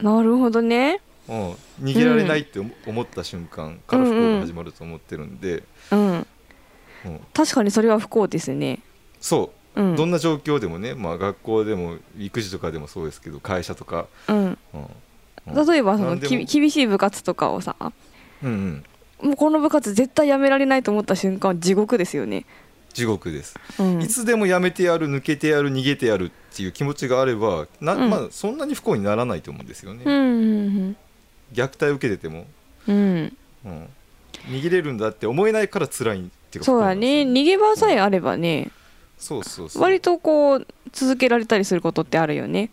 [0.00, 1.00] なるほどね。
[1.28, 6.26] うん、逃げられないって思思った瞬間から不幸が始まると思ってるんで、うん。
[7.04, 7.20] うん。
[7.34, 8.78] 確かにそれは不幸ですね。
[9.20, 9.96] そうう、ん。
[9.96, 14.36] どんな状況でもね、まあ、学校でも育児とかでもそうですけど会社とか、うん。
[14.36, 14.58] うん。
[15.54, 15.66] うん。
[15.66, 17.76] 例えばそのき厳しい部活とかをさ
[18.42, 18.84] うん
[19.20, 22.44] うん、もうこの部活絶対やめられないと思った瞬間は地獄ですよね。
[22.92, 24.02] 地獄です、うん。
[24.02, 28.10] いつでもやめてやる抜けてやる逃げてやるっていう気持ちがあればな、うん。
[28.10, 30.96] まあ、そんなに不幸にならないと思うんですよね、うんうん
[31.52, 32.46] 虐待を受けてても、
[32.86, 32.96] うん。
[32.96, 33.36] うん。
[33.64, 33.88] うん、
[34.48, 37.22] 逃げれるんだって思えないから辛いっていうかそうだね。
[37.22, 38.70] 逃げ場さえあればね
[39.18, 39.82] そうそうそう。
[39.82, 42.70] 割とこう続けられたりすることってあるよね。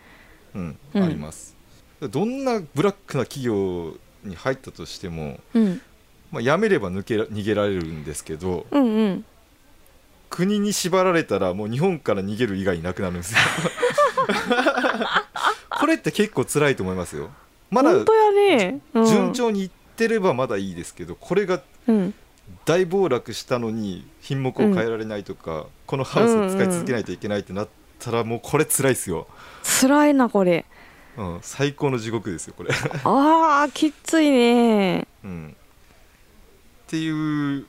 [0.53, 1.03] うんうん。
[1.03, 1.55] あります。
[2.01, 5.81] どんなブラックな企業に入ったとしても、うん。
[6.31, 9.25] まあ、辞めれば抜けら逃げられるんですけどうんうん。
[10.29, 13.39] 国に縛られたらもう日本から逃げる以外いなくなるんですよ。
[15.69, 17.29] これって結構辛いと思いますよ。
[17.69, 22.13] まだ本当やね、うん、順調にいってればまだいいですけどこれがうん
[22.65, 27.67] 大暴落したのに品目を変えられないとか、このハウスを使い続けないといけないってなっ
[27.99, 29.27] たらもうこれ辛いですよ、
[29.81, 30.65] 辛いなこれ。
[31.17, 32.69] うん、最高の地獄ですよこれ、
[33.05, 35.08] あーきついね。
[35.23, 37.65] うん、っていう、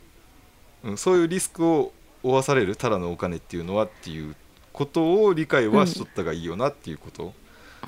[0.82, 4.34] うん、そういうリスクを負わされるただのお金っていうのはっていう
[4.72, 7.34] ことを理解はしとったがいいよなっていうこと、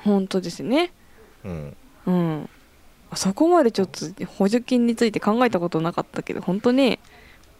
[0.04, 0.92] 本当ですね。
[1.44, 1.76] うん。
[2.06, 2.50] うん
[3.14, 6.98] そこまでちょっと補助金について考えたことなかったけど本当ね。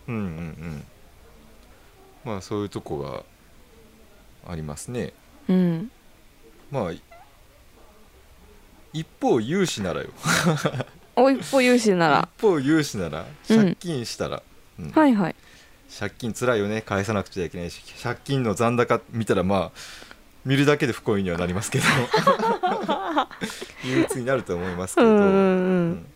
[0.06, 0.84] うんうんうん。
[2.24, 3.24] まあそういうとこが
[4.50, 5.12] ありますね。
[5.48, 5.90] うん。
[6.70, 7.02] まあい
[8.92, 10.08] 一方融資ならよ。
[11.16, 12.28] お一歩融資なら。
[12.37, 14.42] 一方融資ならうん借金したら、
[14.78, 14.90] うん。
[14.90, 15.37] はいはい。
[15.98, 16.82] 借金つらいよね。
[16.82, 19.72] 返さなくちゃいけないし借金の残高見たらまあ
[20.48, 21.84] 見るだけで不幸にはなりますけど。
[23.84, 25.20] 憂鬱になると思いますけど、うんう
[25.90, 26.06] ん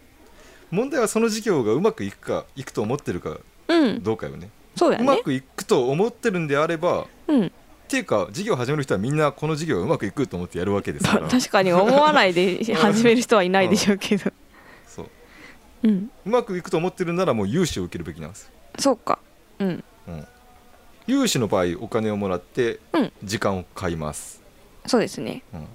[0.71, 3.37] 問題はその事業がうまくいくかいくと思ってるか
[3.69, 3.83] うん。
[3.83, 4.49] うんどうかよね。
[4.75, 5.05] そうやね。
[5.05, 7.47] うまくいくと思ってるんであればうん。
[7.49, 7.51] っ
[7.89, 11.29] ていうか事業始める人はみんなこの事業がうまくいくと思ってやるわけですから。
[11.29, 14.33] 確かに思わないで始める人はいないでしょうけど。
[14.87, 15.09] そう。
[15.83, 16.11] うん。
[16.25, 19.19] うまくいくと思ってるならもう融資を受けるべきなんですそうか。
[19.59, 19.85] うん
[21.07, 23.13] 融資の場合お金をもらってうん。
[23.25, 24.41] 時間を買います、
[24.87, 25.43] そうですね。
[25.53, 25.67] うん。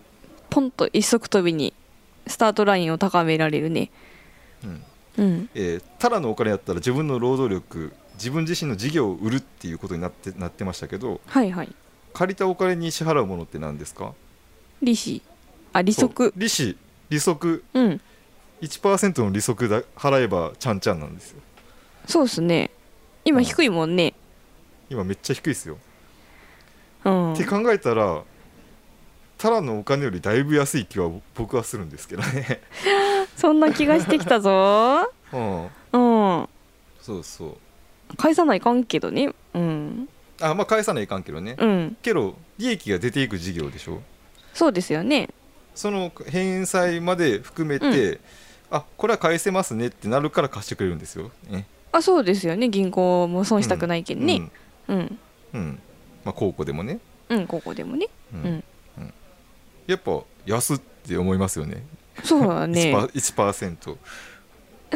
[0.50, 1.74] ポンと一足飛びに
[2.28, 3.90] スタートラインを高められるね。
[4.64, 4.84] うん。
[5.18, 5.50] うん。
[5.56, 11.76] えーただのお金だったら自分の労働力自分自身の事業を売るっていうことになってなってましたけどはいはい。
[12.14, 14.14] 借りたお金に支払うものって何ですか？
[14.82, 15.22] 利子。
[15.74, 16.34] あ利息。
[16.36, 16.78] 利子
[17.10, 17.64] 利息。
[17.74, 18.02] うん。
[18.62, 21.42] 1%の利息だ払えばちゃんちゃんなんですよ。
[22.08, 22.72] そうですね。
[23.26, 24.14] 今低いもんね
[24.90, 25.78] 今めっちゃ低いですよ、
[27.06, 27.34] うん。
[27.34, 28.24] って考えたら
[29.38, 32.62] ただのお金よりだいぶ安い気は僕はするんですけどね。
[33.38, 35.12] そんな気がしてきたぞ。
[35.32, 35.64] うん。
[35.64, 36.50] うん。
[37.02, 38.18] そうそう。
[38.18, 39.32] 返さないかんけどね。
[39.54, 40.10] うん。
[40.42, 41.98] あまあ返さないかんけどね、うん。
[42.02, 44.02] けど利益が出ていく事業でしょ。
[44.54, 45.30] そうですよね。
[45.76, 48.20] その返済まで含めて、
[48.72, 51.68] あこれは返せますねってなるから貸してくれるんですよ、ね。
[51.92, 52.70] あそうですよね。
[52.70, 54.38] 銀行も損したくないけんね。
[54.38, 54.52] うんうん、
[54.88, 54.94] う
[55.58, 55.80] ん。
[56.24, 58.08] まあ、高校でもね、うんここでもね。
[58.34, 58.64] うん。
[58.98, 59.14] うん。
[59.86, 61.84] やっぱ安って思いますよね。
[62.24, 63.98] そうだ 1%, ね1%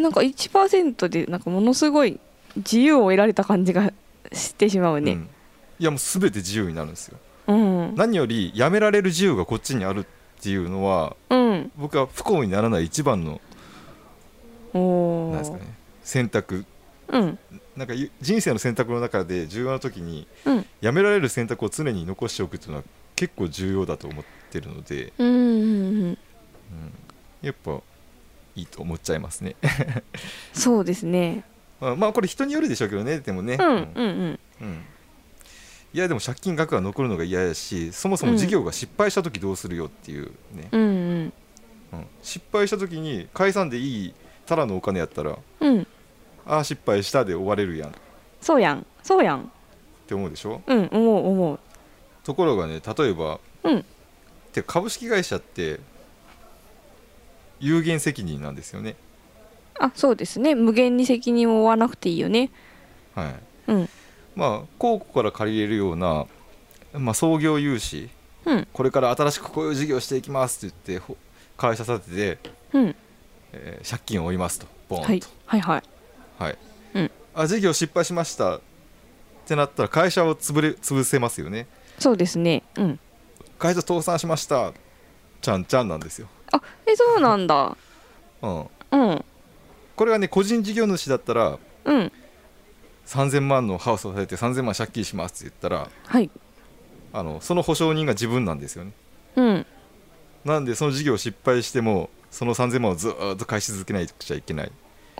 [0.01, 2.19] なんか1%でなんかものすごい
[2.55, 3.93] 自由を得られた感じが
[4.31, 5.13] してしまうね。
[5.13, 5.29] うん。
[5.79, 7.17] いやもう全て自由になるんですよ。
[7.47, 7.95] うん。
[7.95, 10.05] 何よりやめられる自由がこっちにあるっ
[10.41, 11.71] ていうのはうん。
[11.77, 13.41] 僕は不幸にならない一番の
[14.73, 15.63] おおなんですかね。
[16.03, 16.65] 選択。
[17.09, 17.39] うん
[17.75, 20.65] なんかゆ人生の選択の中で重要な時にうん。
[20.81, 22.83] やめられる選択を常に残しておくっていうのは
[23.15, 26.17] 結構重要だと思ってるので、うんうん
[27.41, 27.79] やっぱ
[28.55, 29.55] いいと思っちゃいますね。
[30.53, 31.43] そうですね。
[31.79, 34.39] まあまあこれ人によるでしょうけどねでもね、うんうんうん。
[34.61, 34.83] うん。
[35.93, 41.33] いやでも借金額が残るのが嫌やしそもそも事業が失敗した時どうするよっていうね、うんうん。
[41.93, 42.05] うん。
[42.21, 44.13] 失敗した時に解散でいい
[44.45, 45.87] ただのお金やったらうん
[46.45, 47.89] ああ失敗したで終われるやん。
[47.89, 47.91] っ
[48.41, 48.85] そうやん。
[49.03, 49.51] そうやん。
[50.07, 50.61] て思うでしょ？
[50.65, 51.59] うん思う思う。
[52.23, 53.85] ところがね例えばうん。
[54.51, 55.79] てか株式会社って
[57.59, 58.95] 有限責任なんですよね。
[59.79, 60.55] あそうですね。
[60.55, 62.51] 無限に責任を負わなくていいよね。
[63.15, 63.35] はい。
[63.67, 63.89] うん。
[64.35, 66.25] まあ公庫から借りれるような、
[66.93, 68.09] まあ、創業融資
[68.45, 68.67] うん。
[68.73, 71.17] これから新しくこういう事業していきますって言ってほ
[71.57, 72.95] 会社立てて、うん。
[73.53, 74.67] えー借金を負いますと。
[74.89, 75.83] ボーンと、はいはいはい
[76.41, 76.57] はい。
[76.95, 77.11] うん。
[77.35, 78.61] あ事業失敗しましたっ
[79.45, 81.67] てなったら会社を潰れ潰せますよね。
[81.99, 82.63] そうですね。
[82.75, 82.99] うん。
[83.59, 84.73] 会社倒産しました。
[85.41, 87.75] ちゃんちゃんなんですよ、あえそうなんだ。
[88.41, 88.59] うん、
[88.91, 89.25] うん。
[89.95, 92.11] これがね個人事業主だったらうん。
[93.07, 96.29] 3000万のハウスを建てて3000万借金しますって言ったらはい。
[97.13, 98.93] あのその保証人が自分なんですよね。
[99.35, 99.65] うん。
[100.45, 104.71] なんでその事業失敗してもその3000万をずーっと返し続けないとちゃいけない、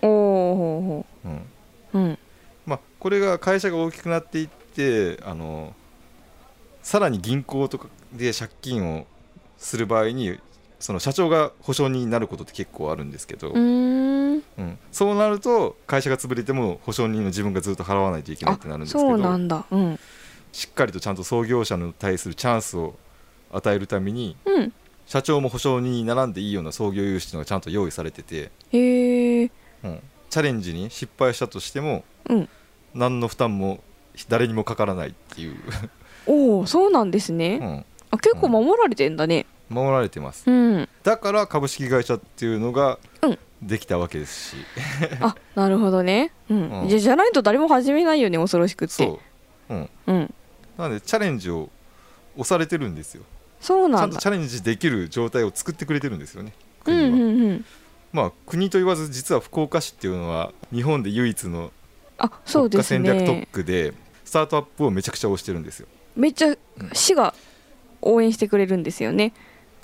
[0.02, 1.46] おおうん。
[1.94, 2.18] うん。
[2.66, 5.74] まあ、これが会社が大きくなっていってあの
[6.82, 9.06] さらに銀行とかで借金を
[9.58, 10.38] する場合に
[10.80, 14.42] その社長が保証人になることって結構あるんですけど、うーん。
[14.58, 14.78] うん。
[14.90, 19.64] そうなると会社が潰れても保証人の自分がずっと払わないといけないってなるんですけそうなどんだ。
[19.70, 19.98] うん。
[20.52, 22.94] しっかりとちゃんと創業者に対するチャンスを
[23.52, 24.72] 与えるためにうん。
[25.06, 29.11] 社長も保証人に並んでいいような創業融資のがちゃんと用意されてて、へえ
[29.84, 30.00] うん。
[30.30, 32.48] チャレンジに失敗したとしてもうん。
[32.94, 33.82] 何の負担も
[34.28, 35.56] 誰にもかからないっていう、
[36.26, 39.46] おおそうなんですね、うん、あ結構守られてんだね。
[39.70, 40.50] 守られてます。
[40.50, 40.88] うん。
[41.02, 43.38] だから株式会社っていうのがうん。
[43.62, 44.56] できたわけですし、
[45.20, 46.32] あなるほどね。
[46.50, 46.88] うん、うん。
[46.88, 48.94] じゃじゃないと誰も始めないよね恐ろしくって。
[48.94, 49.20] そ
[49.70, 50.34] う、うん、うん。
[50.76, 51.70] なのでチャレンジを
[52.36, 53.22] 押されてるんですよ。
[53.60, 56.52] ちゃとそうなんんだチャレンジできる状態を作ってくれてるんですよね
[56.86, 57.12] うん国は、うん。
[57.14, 57.64] うん
[58.12, 61.70] まあ国と言わず実は福岡市っていうのは日本で唯一の
[62.18, 63.94] あそう国家戦略特ね区で
[64.24, 65.88] スタートアップをめちゃくちゃ推してるんですよ。
[66.16, 66.54] めっちゃ
[66.92, 67.34] 市が
[68.00, 69.32] 応援してくれるんですよね。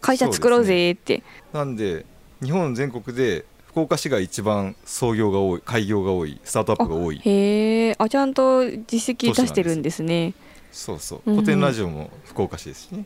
[0.01, 1.23] 会社作ろうぜって。
[1.53, 2.05] なんで
[2.43, 10.35] 日本全国で福岡市が一番創業が多い開業が多いスタートアップが多いへえあちゃんと実績出してるんですね。
[10.73, 11.31] そうそう。
[11.31, 13.05] 古典ラジオも福岡市ですしね、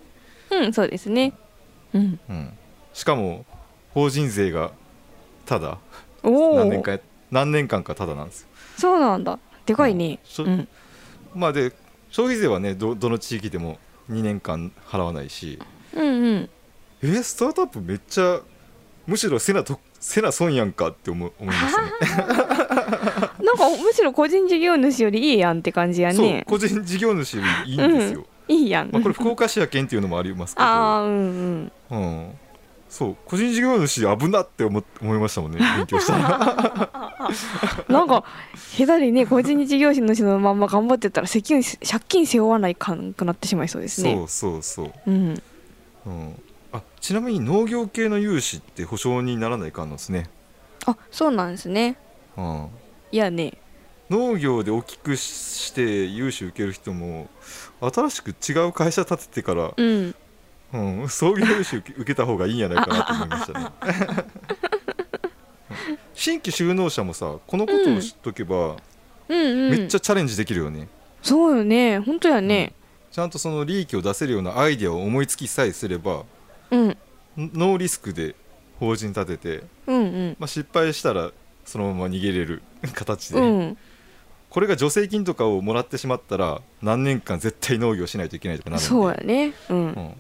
[0.50, 1.32] うんそうですね。
[1.94, 2.20] うん。
[2.28, 2.52] うん、
[2.92, 3.44] しかも
[3.94, 4.72] 法人税が
[5.44, 5.78] ただ？
[6.22, 7.00] 何年間
[7.30, 8.48] 何年間かただなんですよ。
[8.78, 9.38] そうなんだ。
[9.66, 10.18] でかいね。
[10.38, 10.68] うん。
[11.34, 11.72] まあで
[12.10, 13.78] 消費税はねどどの地域でも
[14.10, 15.58] 2年間払わないし。
[15.94, 16.50] うんうん。
[17.02, 18.40] えースタートアップめっちゃ
[19.06, 21.90] むしろせなとせな損やんかって思う思いましたね。
[23.42, 30.64] なんかむしろ個人事業主よりいいやんって感じやそうね個人事業主よりいいんですよ、いいやん、まあ、これ福岡市や県っていうのもありますけど。
[30.64, 31.72] ああうんうん。
[31.90, 32.38] うん、
[32.92, 36.90] そう個人事業主危なって思思いましたもんね 勉強したら。
[37.88, 38.22] なんか
[38.76, 44.14] 下手にね個人事業主のまんま頑張ってたら責任借金背負わないかんくなってしまいそうですね。
[44.14, 45.42] そうそうそう、うん。
[46.04, 50.28] うん、あちなみに農業系の融資って保証にならないかんのですね、
[50.84, 51.96] あそうなんですね。
[52.36, 52.68] うん、
[53.10, 53.54] いやね。
[54.10, 57.30] 農業で大きくして融資受ける人も
[57.80, 60.14] 新しく違う会社建ててから、うん
[60.72, 63.66] うん、創業融資受けた方がいいんじゃないかなと思いましたね。
[66.14, 68.76] 新規就農者もさこのことを知っとけば、
[69.28, 69.38] うん。
[69.38, 70.88] うんめっちゃチャレンジできるよね。
[71.22, 71.98] そうよね。
[71.98, 72.72] 本当やね。
[73.10, 76.24] ちゃんとその利益を出せるようなアイデアを思いつきさえすれば
[76.70, 76.88] うん。
[76.88, 76.96] ん
[77.36, 78.34] ノーリスクで
[78.78, 80.36] 法人立てて、うんうん。
[80.38, 81.30] まあ、失敗したら
[81.64, 82.62] そのまま逃げれる
[82.94, 83.78] 形で、うん。
[84.50, 89.54] これが助成金とかをもらってしまったら何年間絶対農業しないといけないとかなるそうやね。
[89.70, 90.14] うん、うん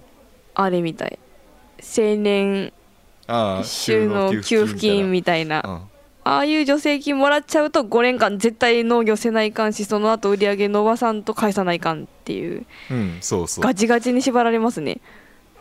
[0.54, 1.18] あれみたい。
[1.80, 2.72] 青年
[3.26, 5.88] ああ収納給付金みみたいな。
[6.24, 12.64] ああいう助成金もらっちゃうと5年間絶対農業せないかんしその後売り上げ伸ばさんと返さないかんっていう。
[12.90, 13.64] うん、そうそう。
[13.64, 15.00] ガチガチに縛られますね。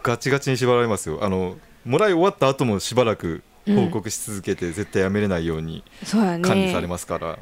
[0.03, 1.19] ガチガチに縛られますよ。
[1.23, 7.39] あのもらい終わった後もしばらく報告し続けて、絶対やめれないように管理されますから、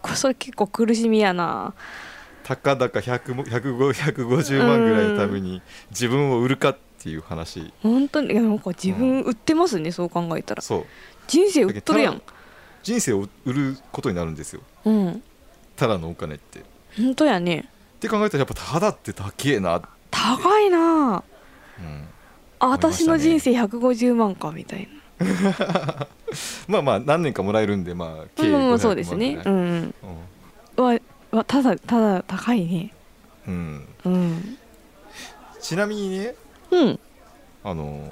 [0.00, 1.74] こそれ結構苦しみやな
[2.42, 7.72] たかだか100も105 150万ぐらいのために自分を売るかっていう話。
[7.82, 8.32] 本当に。
[8.32, 10.62] いやなんか自分売ってますね、そう考えたら。
[10.62, 10.86] そう。
[11.26, 12.22] 人生売っとるやん。
[12.82, 14.60] 人生を売ることになるんですよ。
[14.84, 15.22] うん。
[15.76, 16.60] ただのお金って。
[16.60, 16.62] っ
[16.96, 17.68] 本当やね。
[18.00, 21.22] て考えたらやっぱただって高えな、うん、高いな。
[22.62, 23.04] あ思いましたね。
[23.04, 24.88] 私の人生150万かみたい
[26.66, 29.40] まあまあ何年かもらえるんでまあな計500うん万そうですね。
[29.44, 29.94] うん。
[30.76, 30.84] うん。
[30.84, 30.98] わ
[31.32, 32.92] わただただ高いね。
[33.48, 33.88] うん。
[34.04, 34.58] うん
[35.60, 36.34] ちなみにね
[36.70, 37.00] うん。
[37.64, 38.08] あの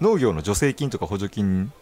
[0.00, 1.72] 農業の助成金とか補助金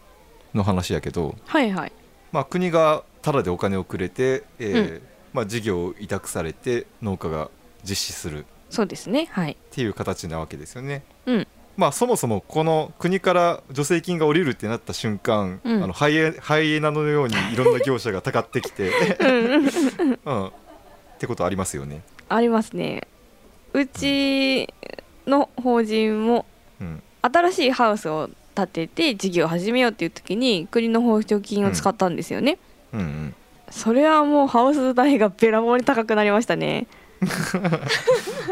[0.53, 1.91] の話やけど、はいはい。
[2.31, 5.01] まあ、国がタダでお金をくれて、えーう
[5.33, 7.49] まあ、事業を委託されて農家が
[7.83, 9.57] 実施するっそうですねはい。
[9.71, 11.03] ていう形なわけですよね。
[11.25, 15.83] うんまあ、そもそもこの国から助成金が下りるってなった瞬間、うん。
[15.83, 17.55] あのハイエハイエナのようにい。
[17.55, 18.91] ろんな業者がたかってきて、
[20.25, 20.51] うん、っ
[21.19, 22.01] てことありますよね。
[22.29, 23.07] ありますね。
[23.73, 24.67] うち
[25.25, 26.45] の法人も
[26.79, 27.01] うん。
[27.21, 32.57] 新しいハウスを建てて事業を始めようっていう時に国の補助金を使ったんですよね、
[32.93, 33.35] うんうん、
[33.69, 36.87] それはもうハウス代がべらぼうに高くなりましたね。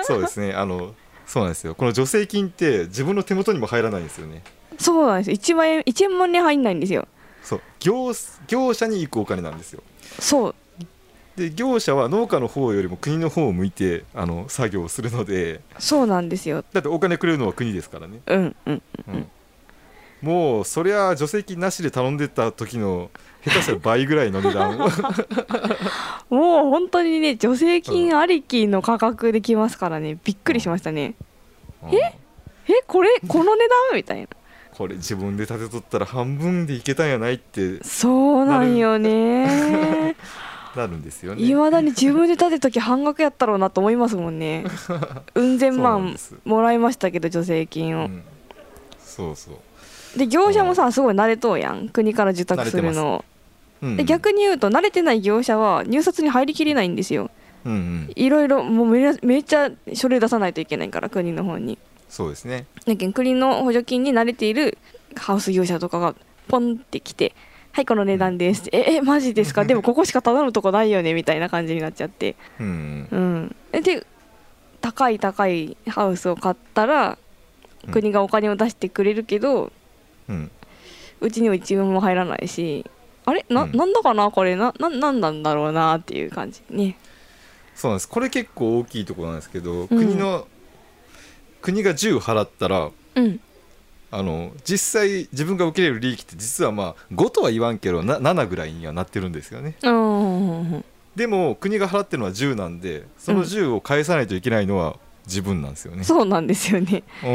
[0.03, 0.53] そうですね。
[0.53, 0.93] あの
[1.29, 1.75] そうなんですよ。
[1.75, 4.41] この助成金って自分の手元にも入らないんですよね。
[4.79, 7.07] そうなんです1万円1円もね入んないんですよ。
[7.43, 7.61] そう。
[7.79, 8.11] 業
[8.47, 9.83] 業者に行くお金なんですよ。
[10.19, 10.55] そう。
[11.37, 15.61] で業者は農家の方よりも国の方を向いてあの作業をするので。
[15.77, 16.65] そうなんですよ。
[16.73, 18.81] だってお金くれるのは国ですからね、うんうん。
[19.09, 19.27] うん。
[20.23, 23.11] もうそりゃ助成金なしで頼んでた時の
[23.45, 24.89] 下手したら倍ぐらいの値段を。
[26.29, 30.17] もう本当にね助成金ありきの価格できますからね。
[30.23, 31.15] びっくりしましたね。
[31.83, 31.95] うん。
[31.95, 32.19] え？
[32.85, 33.95] これこの値段？
[33.95, 34.27] みたいな。
[34.71, 37.83] これ自分で建てとったら半分でいけたんやないって。
[37.83, 40.15] そうなんよね。
[40.75, 40.97] なる。
[40.97, 41.41] んですよね。
[41.41, 44.65] いまだに自分で建てる時半額やったろうなと思いますもんね。
[45.35, 48.23] うん千万もらいましたけど助成金を、うん。
[48.99, 49.55] そうそう、
[50.17, 51.89] で業者もさすごい慣れとうやん。
[51.89, 53.23] 国から受託するの。
[53.81, 57.31] うんで逆に言うと慣れてない業者は入札に入りきれないんですよ。
[57.65, 58.11] うんうん。
[58.13, 61.77] いろいろもうめめっちゃ書類出さないといけないから国の方に。
[62.09, 62.65] そうですね。
[62.85, 64.77] だけど国の補助金に慣れている
[65.15, 66.13] ハウス業者とかが
[66.49, 67.33] ポンってきて
[67.71, 69.63] 「はいこの値段です」ええマジですか？
[69.65, 72.35] でもここしか頼むとこないよね」みたいな感じになっちゃって。
[72.59, 73.07] うん
[73.71, 73.81] うん。
[73.81, 74.05] で
[74.81, 77.17] 高い高いハウスを買ったら
[77.87, 77.93] うん。
[77.93, 79.71] 国がお金を出してくれるけど、
[80.29, 80.51] うん。
[81.21, 82.85] うちには一分も入らないし
[83.25, 83.45] あれ？
[83.49, 83.75] な,、うん。
[83.75, 84.31] なんだかな？
[84.31, 84.55] これ？
[84.55, 86.61] なななんなんだろうなっていう感じ。
[86.69, 86.97] ね。
[87.75, 88.09] そうなんです。
[88.09, 89.87] これ結構大きいところなんですけど、うん。
[89.87, 90.47] 国の
[91.61, 93.39] 国が10払ったらうん。
[94.11, 99.75] あの実際自分が受けれる利益って実はまあ5とは言わんけどな7ぐらいにはなってるんですよね。
[99.83, 100.83] うん
[101.15, 104.95] でも国が払ってるのは10なんでその10を返さないといけないのは
[105.29, 107.03] 自分なんですよね、そうなんですよね。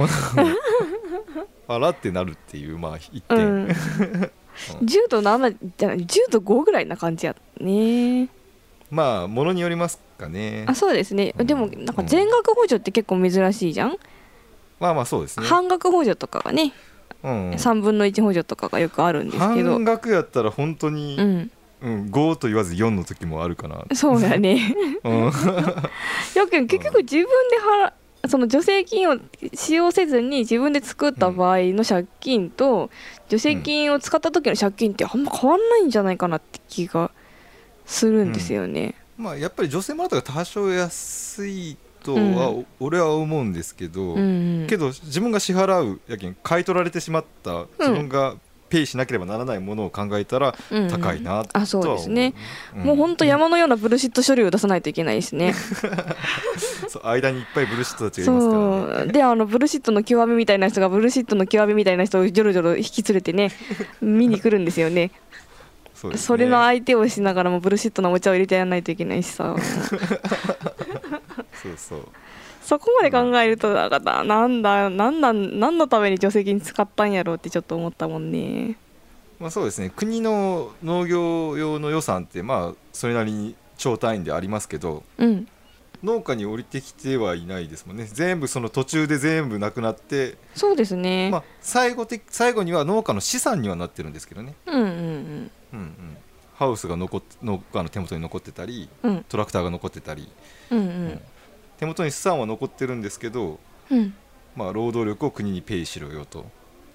[1.66, 3.68] あらってなるっていうまあ一う点、ん。
[3.68, 8.28] 10と7じゃない10と5ぐらいな感じやね。
[8.90, 10.64] まあものによりますかね。
[10.66, 11.35] あそうですね。
[11.38, 11.46] うん。
[11.46, 13.96] でもなんか全額補助って結構珍しいじゃん、
[14.80, 16.72] まあまあそうですね、半額補助とかがね、
[17.22, 19.72] うん、3分の1補助とかがよくあるんですけど。
[19.72, 21.50] 半額やったら本当に、
[21.85, 24.75] うんうん5と言わず4の時もあるかな、そうやね。
[25.05, 25.25] うん、
[26.35, 27.29] やけん結局自分で
[27.61, 27.92] 払
[28.27, 29.18] その助成金を
[29.53, 32.90] 使用せずに自分で作った場合の借金と
[33.29, 37.11] 助成金を使った時の借金ってあんま変わんないんじゃないかなって気が
[37.85, 38.94] するんですよね。
[39.18, 42.66] まあやっぱり女性もらったら多少安いとは、うん。
[42.81, 48.37] 俺は思うんですけど、うんけど自分が支払うやけん買い取られてしまった自分が
[48.75, 52.35] ペイしなければならないものを考えたらうん高いなとはあそうですね、
[52.75, 52.87] 思う。
[52.87, 55.55] もうほんと山のようなブルシット書類を出さないといけないですね。
[56.89, 58.99] そう間にいっぱいブルシットたちがいますからね。
[59.05, 59.13] そう。
[59.13, 63.53] であのブルシットの極みみたいな人がブルシットの極みみたいな人をジョロジョロ引き連れてね
[64.03, 65.13] 見に来るんですよね。
[65.95, 66.27] そうですね。
[66.27, 69.55] それの相手をしながらもブルシットのお茶を入れてやらないといけないしさ。
[71.63, 72.09] そうそう
[72.64, 78.77] そこまで考えるとなんかななんだなんなん何のために助成金使ったんやろうってちょっと思ったもんね。
[79.38, 79.92] まあそうですね。
[79.94, 85.46] 国の農業用の予算ってまあそれなりに超単位でありますけどうん。
[86.03, 88.07] 農家に降りてきてはいないですもんね。
[88.12, 95.50] 全部その途中で全部なくなって、そうですね、まあ、最後的最後には農家の資産にはなってるんですけどね、うんうんうん。
[95.72, 96.16] うん、
[96.57, 99.11] ハウスが残っ農家の手元に残ってたりうん。
[99.12, 100.31] うんトラクターが残ってたり。
[100.70, 100.79] うん。
[100.79, 101.20] うん
[101.79, 103.59] 手元に資産は残ってるんですけど、
[103.91, 104.15] うん。
[104.57, 106.47] まあ、労働力を国にペイしろよと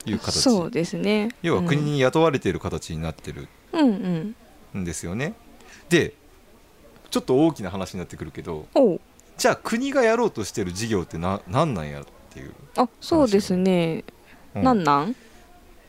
[0.06, 0.40] いう形。
[0.42, 1.30] そうですね。
[1.42, 3.48] 要は国に雇われている形になってる。
[3.74, 4.36] うん
[4.74, 4.82] うん。
[4.82, 5.34] んですよね。
[5.90, 6.14] で
[7.10, 8.68] ちょっと大きな話になってくるけど
[9.36, 14.04] じゃあ国がやろうとしてる事業ってな何なんやっていう、あそうですね、
[14.54, 14.64] うん。
[14.64, 15.16] なんなん？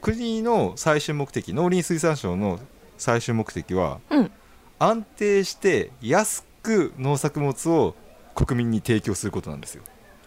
[0.00, 2.58] 国の最終目的農林水産省の
[2.96, 4.30] 最終目的はうん。
[4.78, 7.94] 安定して安く農作物を
[8.34, 9.82] 国民に提供することなんですよ。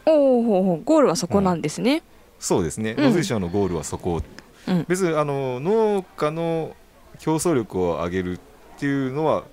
[0.05, 2.03] おおゴールはそこなんですね。
[2.39, 3.03] そうですね、うん。
[3.05, 4.21] 農水省のゴールはそこ
[4.67, 4.85] うん。
[4.87, 6.75] 別にあの農家の
[7.19, 8.39] 競争力を上げるっ
[8.77, 9.43] ていうのは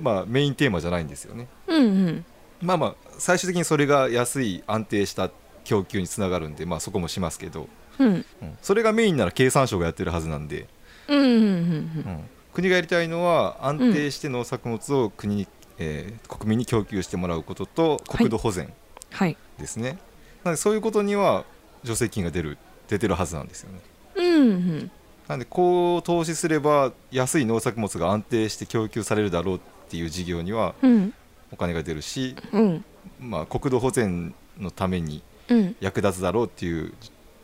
[0.00, 1.48] まあメインテーマじゃないんですよね。
[1.66, 2.24] うんうん。
[2.62, 5.30] まあまあ最終的にそれが安い安定した
[5.64, 8.24] 供給につながるんで、まあ、そこもしますけど、うん。
[8.42, 8.58] うん。
[8.62, 10.66] それがメインなら経産省がやってるはずなんで、
[11.08, 11.32] うんうんうん。
[11.34, 12.24] うん。
[12.54, 15.46] 国がやりたいのは安定して農作物を国に、
[15.78, 18.72] えー国民に供給してもらうことと国土保全
[19.10, 19.36] はい。
[19.58, 19.98] ですね、
[20.44, 21.44] なのでそういうことには
[21.84, 23.80] 助成金が出る出てるはずなんですよね。
[24.16, 24.90] うんうん。
[25.28, 31.14] なのでこう投資すれば安い農作物が安定して供給されるだろうっていう事業にはうん。
[31.50, 32.84] お金が出るし、うん。
[33.20, 35.76] まあ、国土保全のためにうん。
[35.80, 36.92] 役立つだろうっていう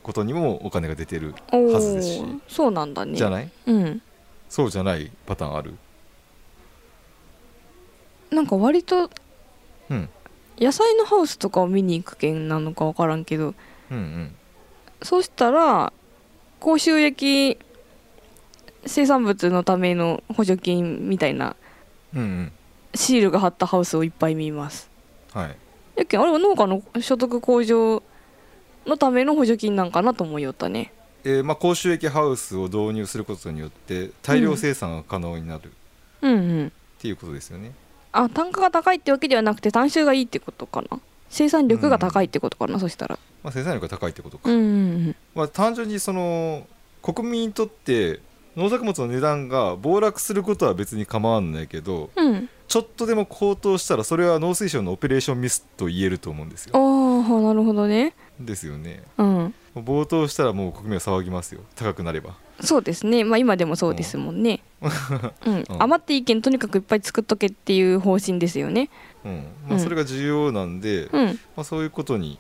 [0.02, 2.20] ことにもお金が出てるおはずですし。
[2.20, 3.16] ーそうなんだね。
[3.16, 3.50] じゃない？
[3.66, 4.02] うん。
[4.50, 5.74] そうじゃないパターンある？
[8.34, 9.10] なんか割と
[9.90, 10.08] うん。
[10.58, 13.54] 野菜のハウスとかを見に行く件なのか分からんけど
[13.90, 14.34] うんうん。
[15.02, 15.92] そうしたら
[16.60, 17.58] 高収益
[18.86, 21.56] 生産物のための補助金みたいな
[22.14, 22.52] うんうん。
[22.94, 24.88] シールが貼ったハウスをいっぱい見ます。
[25.32, 25.56] はい。
[25.96, 28.02] やけんあれは農家の所得向上
[28.86, 30.92] のための補助金なんかなと思いよったね。
[31.24, 35.68] えーまあ、高収益ハウスを導入することによって大量生産が可能になる。
[35.68, 35.70] っ
[36.22, 36.72] うんうん。
[36.98, 37.72] ていうことですよね、
[38.14, 41.00] あ単価が高いってわけではなくて単収がいいってことかな。
[41.28, 43.18] 生産力が高いってことかな、そしたら。
[43.42, 46.66] まあ、生産力が高いってことか、うんうんまあ、単純にその
[47.02, 48.20] 国民にとって
[48.56, 52.26] 農作物の値段が暴落することは別に構わないけどうん。
[52.26, 56.72] うんちょっとでも高騰したらそれは農水省のオペレーションミスと言えると思うんですよ。
[56.74, 58.14] ああなるほどね。
[58.40, 59.02] ですよね。
[59.18, 59.54] うん。
[59.74, 61.60] 暴騰したらもう国民は騒ぎますよ。
[61.76, 63.24] 高くなればそうですね。
[63.24, 64.60] まあ今でもそうですもんね。
[65.46, 68.90] うん、余っていいけんとにかくいっぱい作っとけっていう方針ですよね。
[69.24, 69.46] うん。
[69.66, 69.80] まあ、うん。
[69.80, 71.26] それが重要なんで、うん。
[71.56, 72.38] まあ、そういうことに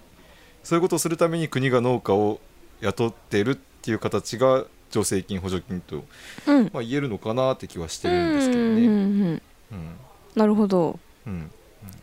[0.62, 2.40] そういうことをするために国が農家を
[2.80, 6.04] 雇ってるっていう形が助成金補助金と、
[6.46, 6.70] うん。
[6.72, 9.42] まあ、言えるのかなって気はしてるんですけどね。
[10.34, 10.98] なるほど。
[11.26, 11.50] うん。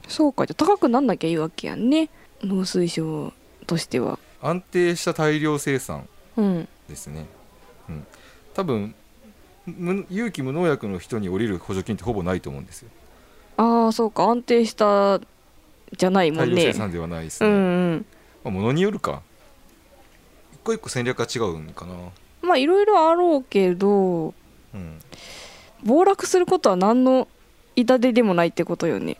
[0.08, 0.46] そうか。
[0.46, 2.10] じゃあ高くなんなきゃいいわけやんね。
[2.44, 3.34] 農水省
[3.66, 4.20] としては。
[4.42, 6.08] 安定した大量生産
[6.38, 6.68] うん。
[6.88, 7.26] ですね。
[7.92, 8.08] うん、
[8.54, 8.96] 多分
[9.66, 12.90] 無有機無農薬の人に降りる補助金ってほぼないと思うんですよ。
[13.58, 14.24] ああそうか。
[14.24, 15.20] 安定した
[15.96, 16.66] じゃないも大んね。
[16.66, 17.60] 量生産ではないですね、うんう
[17.96, 18.06] ん。
[18.44, 19.22] まあ、ものによるか。
[20.54, 21.94] 一個一個戦略が違うんかな。
[22.42, 24.34] まあいろいろあろうけど
[24.74, 25.00] うん。
[25.84, 27.28] 暴落することは何の
[27.76, 29.18] 痛手でもないってことよね。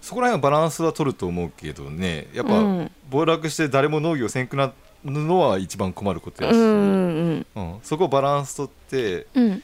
[0.00, 2.28] そこら辺はバランスは取ると思うけどね。
[2.32, 2.90] やっぱ、うん。
[3.10, 4.72] 暴落して誰も農業せんくなる
[5.04, 7.78] のは一番困ることやし、うんうんうん。
[7.82, 9.48] そこをバランス取ってうん。
[9.50, 9.60] やっ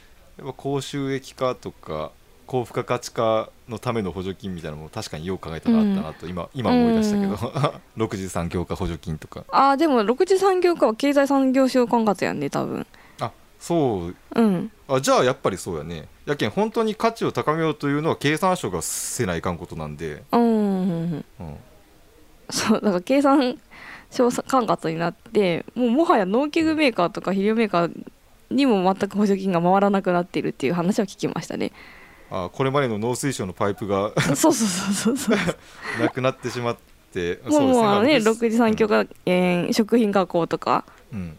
[0.47, 2.11] ぱ高収益化とか
[2.47, 7.35] 高付加価値化のための補助金みたいなのも確かによく考えたらあったなと、今今思い出したけど、
[7.97, 9.45] 6次産業化補助金とか。
[9.51, 12.87] ああでも6次産業化は経済産業省管轄やんね多分。
[13.21, 14.17] あそう。
[14.35, 14.71] うん。
[14.89, 16.09] あじゃあやっぱりそうやね。
[16.27, 21.25] やけん本当に価値を高めようというのは経産省がせないかんことなんで、うんうんうん。
[21.41, 21.57] うん、
[22.51, 23.59] そうだから経産
[24.15, 28.07] 省管轄になってもうもはや農機具メーカーとか肥料メーカー
[28.51, 31.73] にも全く補助金が回らなくなっているっていう話は聞きましたね。
[32.31, 35.37] あこれまでの農水省のパイプがそうそうそうそうそう。
[36.01, 36.77] なくなってしまっ
[37.13, 40.85] て もうもうあのねそう6次産業化、えー食品加工とか。
[41.13, 41.37] うん。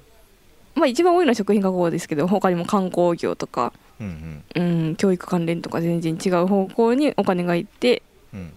[0.76, 4.64] まあ一番多いのは食品加工ですけど他にも観光業とか、うんうん。
[4.88, 8.04] うん、教育関連とか全然違う方向にお金がいって、
[8.34, 8.54] うん。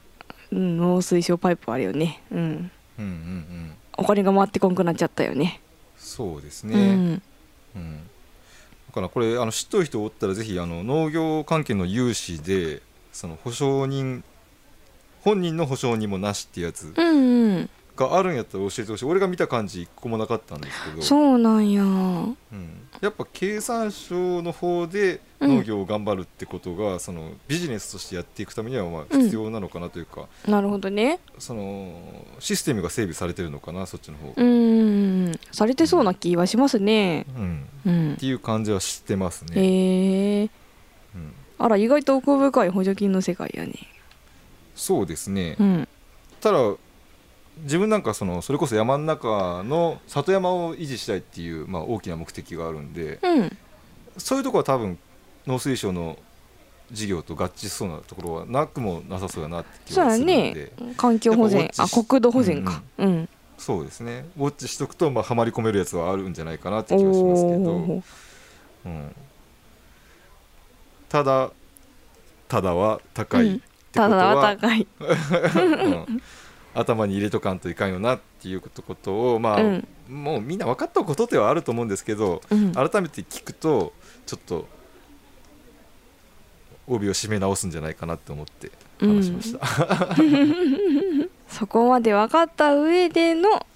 [0.51, 2.43] うん、農水省パイプあるよね、うん、うん
[2.99, 5.61] うんうんお金が回ってこんくなっちゃったよね。
[5.99, 7.22] そうですうね、ん、
[7.76, 8.01] うん。
[8.88, 12.80] だからこれあの知っとる人おったらぜひあの農業関係の融資で
[13.12, 14.22] その保証人
[15.22, 19.05] 本人の保証人もなしってやつうんうんがあるんやったら教えてほしい。
[19.05, 21.03] 俺が見た感じ一個もなかったんですけど。
[21.03, 21.82] そうなんや。
[21.82, 22.36] うん、
[23.01, 31.18] やっぱ経産省の方で農業を頑張るってことが、そのビジネスとしてやっていくためにはまあうん必要なのかなというか、なるほどね。
[31.38, 31.92] その
[32.38, 35.32] システムが整備されてるのかなそっちの方、うん。
[35.51, 37.26] されてそうな気はしますね。
[37.36, 38.12] うん、うん。
[38.14, 40.51] っていう感じはしてますね、へえ。
[41.14, 43.74] うん、あら意外と奥深い補助金の世界やね。
[44.74, 45.88] そうですね、うん。
[46.40, 46.59] ただ
[47.63, 53.57] 自分なんかそのそれこそ山の中の里山を維持したいっていう、まあ、大きな目的があるんでうん。
[54.17, 54.99] そういうところは多分
[55.47, 56.19] 農水省の
[56.91, 60.73] 事業と合致しそうなところはなくもなさそうやなって気がするんで。
[60.81, 60.95] ね。
[60.97, 61.71] 環境保全。
[61.77, 62.83] あ国土保全か。
[62.99, 63.29] うん。
[63.59, 64.27] そうですね。
[64.37, 68.03] ウォッチしとくと、まあ、はまり込めるやつはあるんじゃないかなって気がしますけど、
[68.87, 69.15] うん、
[71.09, 71.51] ただ
[72.49, 74.87] ただは高いってことただはは、高い。
[74.99, 76.23] うん
[76.75, 79.89] 頭に入れとかんといかんよなっていうことをまあ、うん。
[80.09, 82.73] もうみんな分かったことではあると思うんですけどうん。
[82.73, 83.93] 改めて聞くと
[84.27, 84.66] ちょっと
[86.89, 90.16] 帯を締め直すんじゃないかなって思って話しました、
[91.49, 93.66] そこまで分かった上での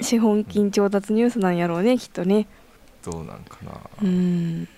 [0.00, 2.46] 資本金調達ニュースなんやろうねきっとね。
[3.04, 3.72] どうなんかな、
[4.02, 4.68] うん。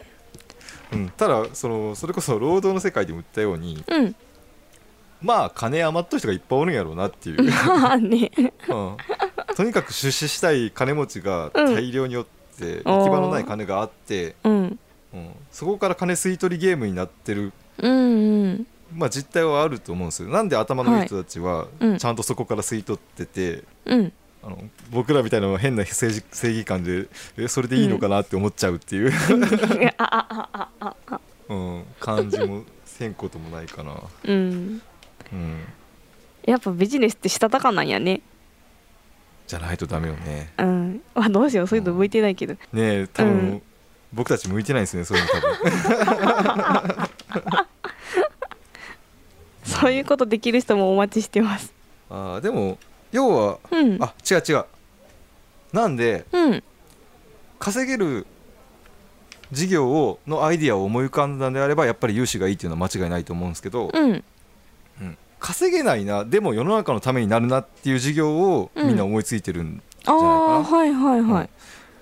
[0.93, 4.17] うん、ただそのそれこそ労働の世界でも言ったようにうん
[5.23, 8.31] まあ金余った人がいっぱいおるんやろうなっていう、 まあね。
[8.69, 8.97] うん、
[9.57, 12.27] とにかく出資したい金持ちが大量によっ
[12.59, 14.79] て、行き場のない金があって、うん。
[15.13, 18.67] うん、そこから金吸い取りゲームになってる、うんうん。
[18.95, 20.29] まあ、実態はあると思うんですよ。
[20.29, 21.99] なんで頭のいい人たちはうん。
[21.99, 24.13] ちゃんとそこから吸い取ってて、うん。
[24.43, 24.59] あの
[24.91, 29.13] 僕らみたいな変な正義正義感でえそれでいいのかなって思っちゃうっていう、
[31.49, 33.93] うん、 感じもせんこともないかな、
[34.25, 34.83] うんうん、
[36.45, 38.21] やっぱビジネスってしたたかなんやね。
[39.47, 40.53] じゃないとダメよね。
[40.59, 41.03] うん。
[41.15, 42.55] あどうしようそういうの向いてないけど。
[42.55, 43.63] ねえ多分、うん。
[44.13, 45.41] 僕たち向いてないですねそういうの多
[46.81, 47.09] 分。
[49.65, 51.73] そういうことできる人もお待ちしてます。
[52.09, 52.79] あーでも
[53.13, 53.99] 要はうん。
[54.03, 54.65] あ違う違う。
[55.73, 56.63] なんでうん。
[57.59, 58.27] 稼げる
[59.53, 64.25] 事業をのアイディアを思い浮かんだんであればやっぱり融資がいいっていうのは間違いないと思うんですけど、うんうん
[65.41, 68.87] 稼げないなでも世の中のためになるなっていう事業をうん。
[68.89, 71.51] みんな思いついてるんじゃはいはいはい。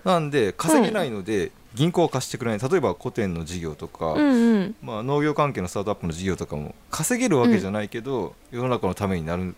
[0.04, 2.70] なんで稼げないので銀行を貸してくれない。
[2.70, 4.74] 例えば古典の事業とか、うんうん。
[4.82, 9.54] まあ、農業関係のスタートアップの事業とかも稼げるわけじゃないけど、世の中のためになる。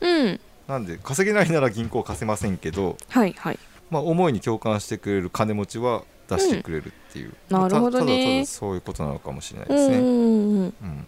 [0.00, 0.40] うん。
[0.68, 3.58] なんで稼げないなら銀行貸せませんけど、はいはい。
[3.90, 7.60] まあ、思いに共感してくれる金持ちは出してくれるっていう、うん。
[7.60, 8.06] なるほどね。
[8.06, 10.60] たただただそういうことなのかもしれないですね、うんうんうん。
[10.60, 11.06] うん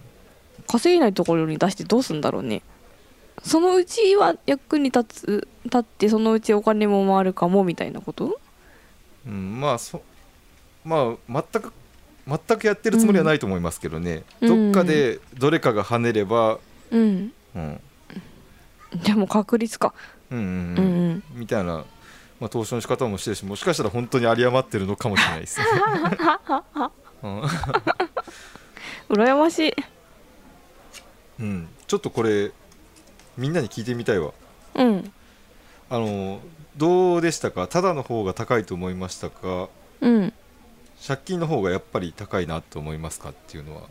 [0.66, 2.62] 稼げないところに出してどうすんだろうね。
[3.42, 8.40] そのうちは役に立つ立ってそのうちお金も回るかもみたいなこと？
[9.26, 10.02] うんまあそ
[10.84, 11.72] まあ全く
[12.26, 14.72] 全くやってるつもりはないと思いますけどね、うん。
[14.72, 16.58] どっかでどれかが跳ねれば、
[16.90, 17.32] うん。
[17.54, 17.80] うん。
[19.04, 19.94] でも確率か。
[20.30, 21.22] うんうんううんんうん。
[21.34, 21.84] みたいな、
[22.40, 25.66] まあ、投資の仕方もしてるしもしかしたら本当に有り余ってるのかもしれないですね、
[27.22, 27.42] うん。
[29.08, 29.72] 羨ましい
[31.38, 32.52] うん、ちょっとこれ
[33.36, 34.32] みんなに聞いてみたいわ。
[34.74, 35.12] うん。
[35.88, 36.40] あの
[36.76, 37.68] どうでしたか？
[37.68, 39.68] ただの方が高いと思いましたか？
[40.00, 40.32] うん。
[41.06, 43.82] 借金の方がやっぱり高いなと思いますかっていうのは。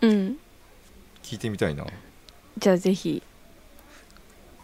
[0.00, 0.38] うん。
[1.22, 1.84] 聞いてみたいな。
[2.58, 3.22] じゃあぜひ。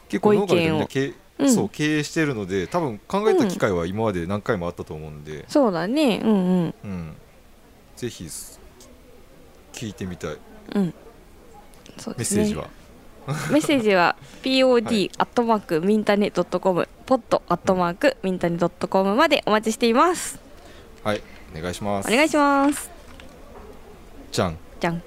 [0.08, 1.52] 結構農家でみんな経,、うん。
[1.52, 6.20] そう経営してるので多分考えた機会は今まで何回もあったと思うんで、そうだね。
[6.24, 6.74] うんうん。
[6.84, 7.16] うん。
[7.96, 8.24] ぜひ
[9.72, 10.36] 聞いてみたい
[12.00, 12.42] そうですね。
[12.42, 12.68] メッセージは、
[13.52, 20.40] メッセージはは pod アットマークミンタネドットコムポッドアットマークミンタネドットコムまでお待ちしています。
[21.04, 21.22] はい
[21.54, 22.12] お願いします。
[22.12, 22.90] お願いします。
[24.32, 24.58] じゃん。
[24.80, 25.02] じゃん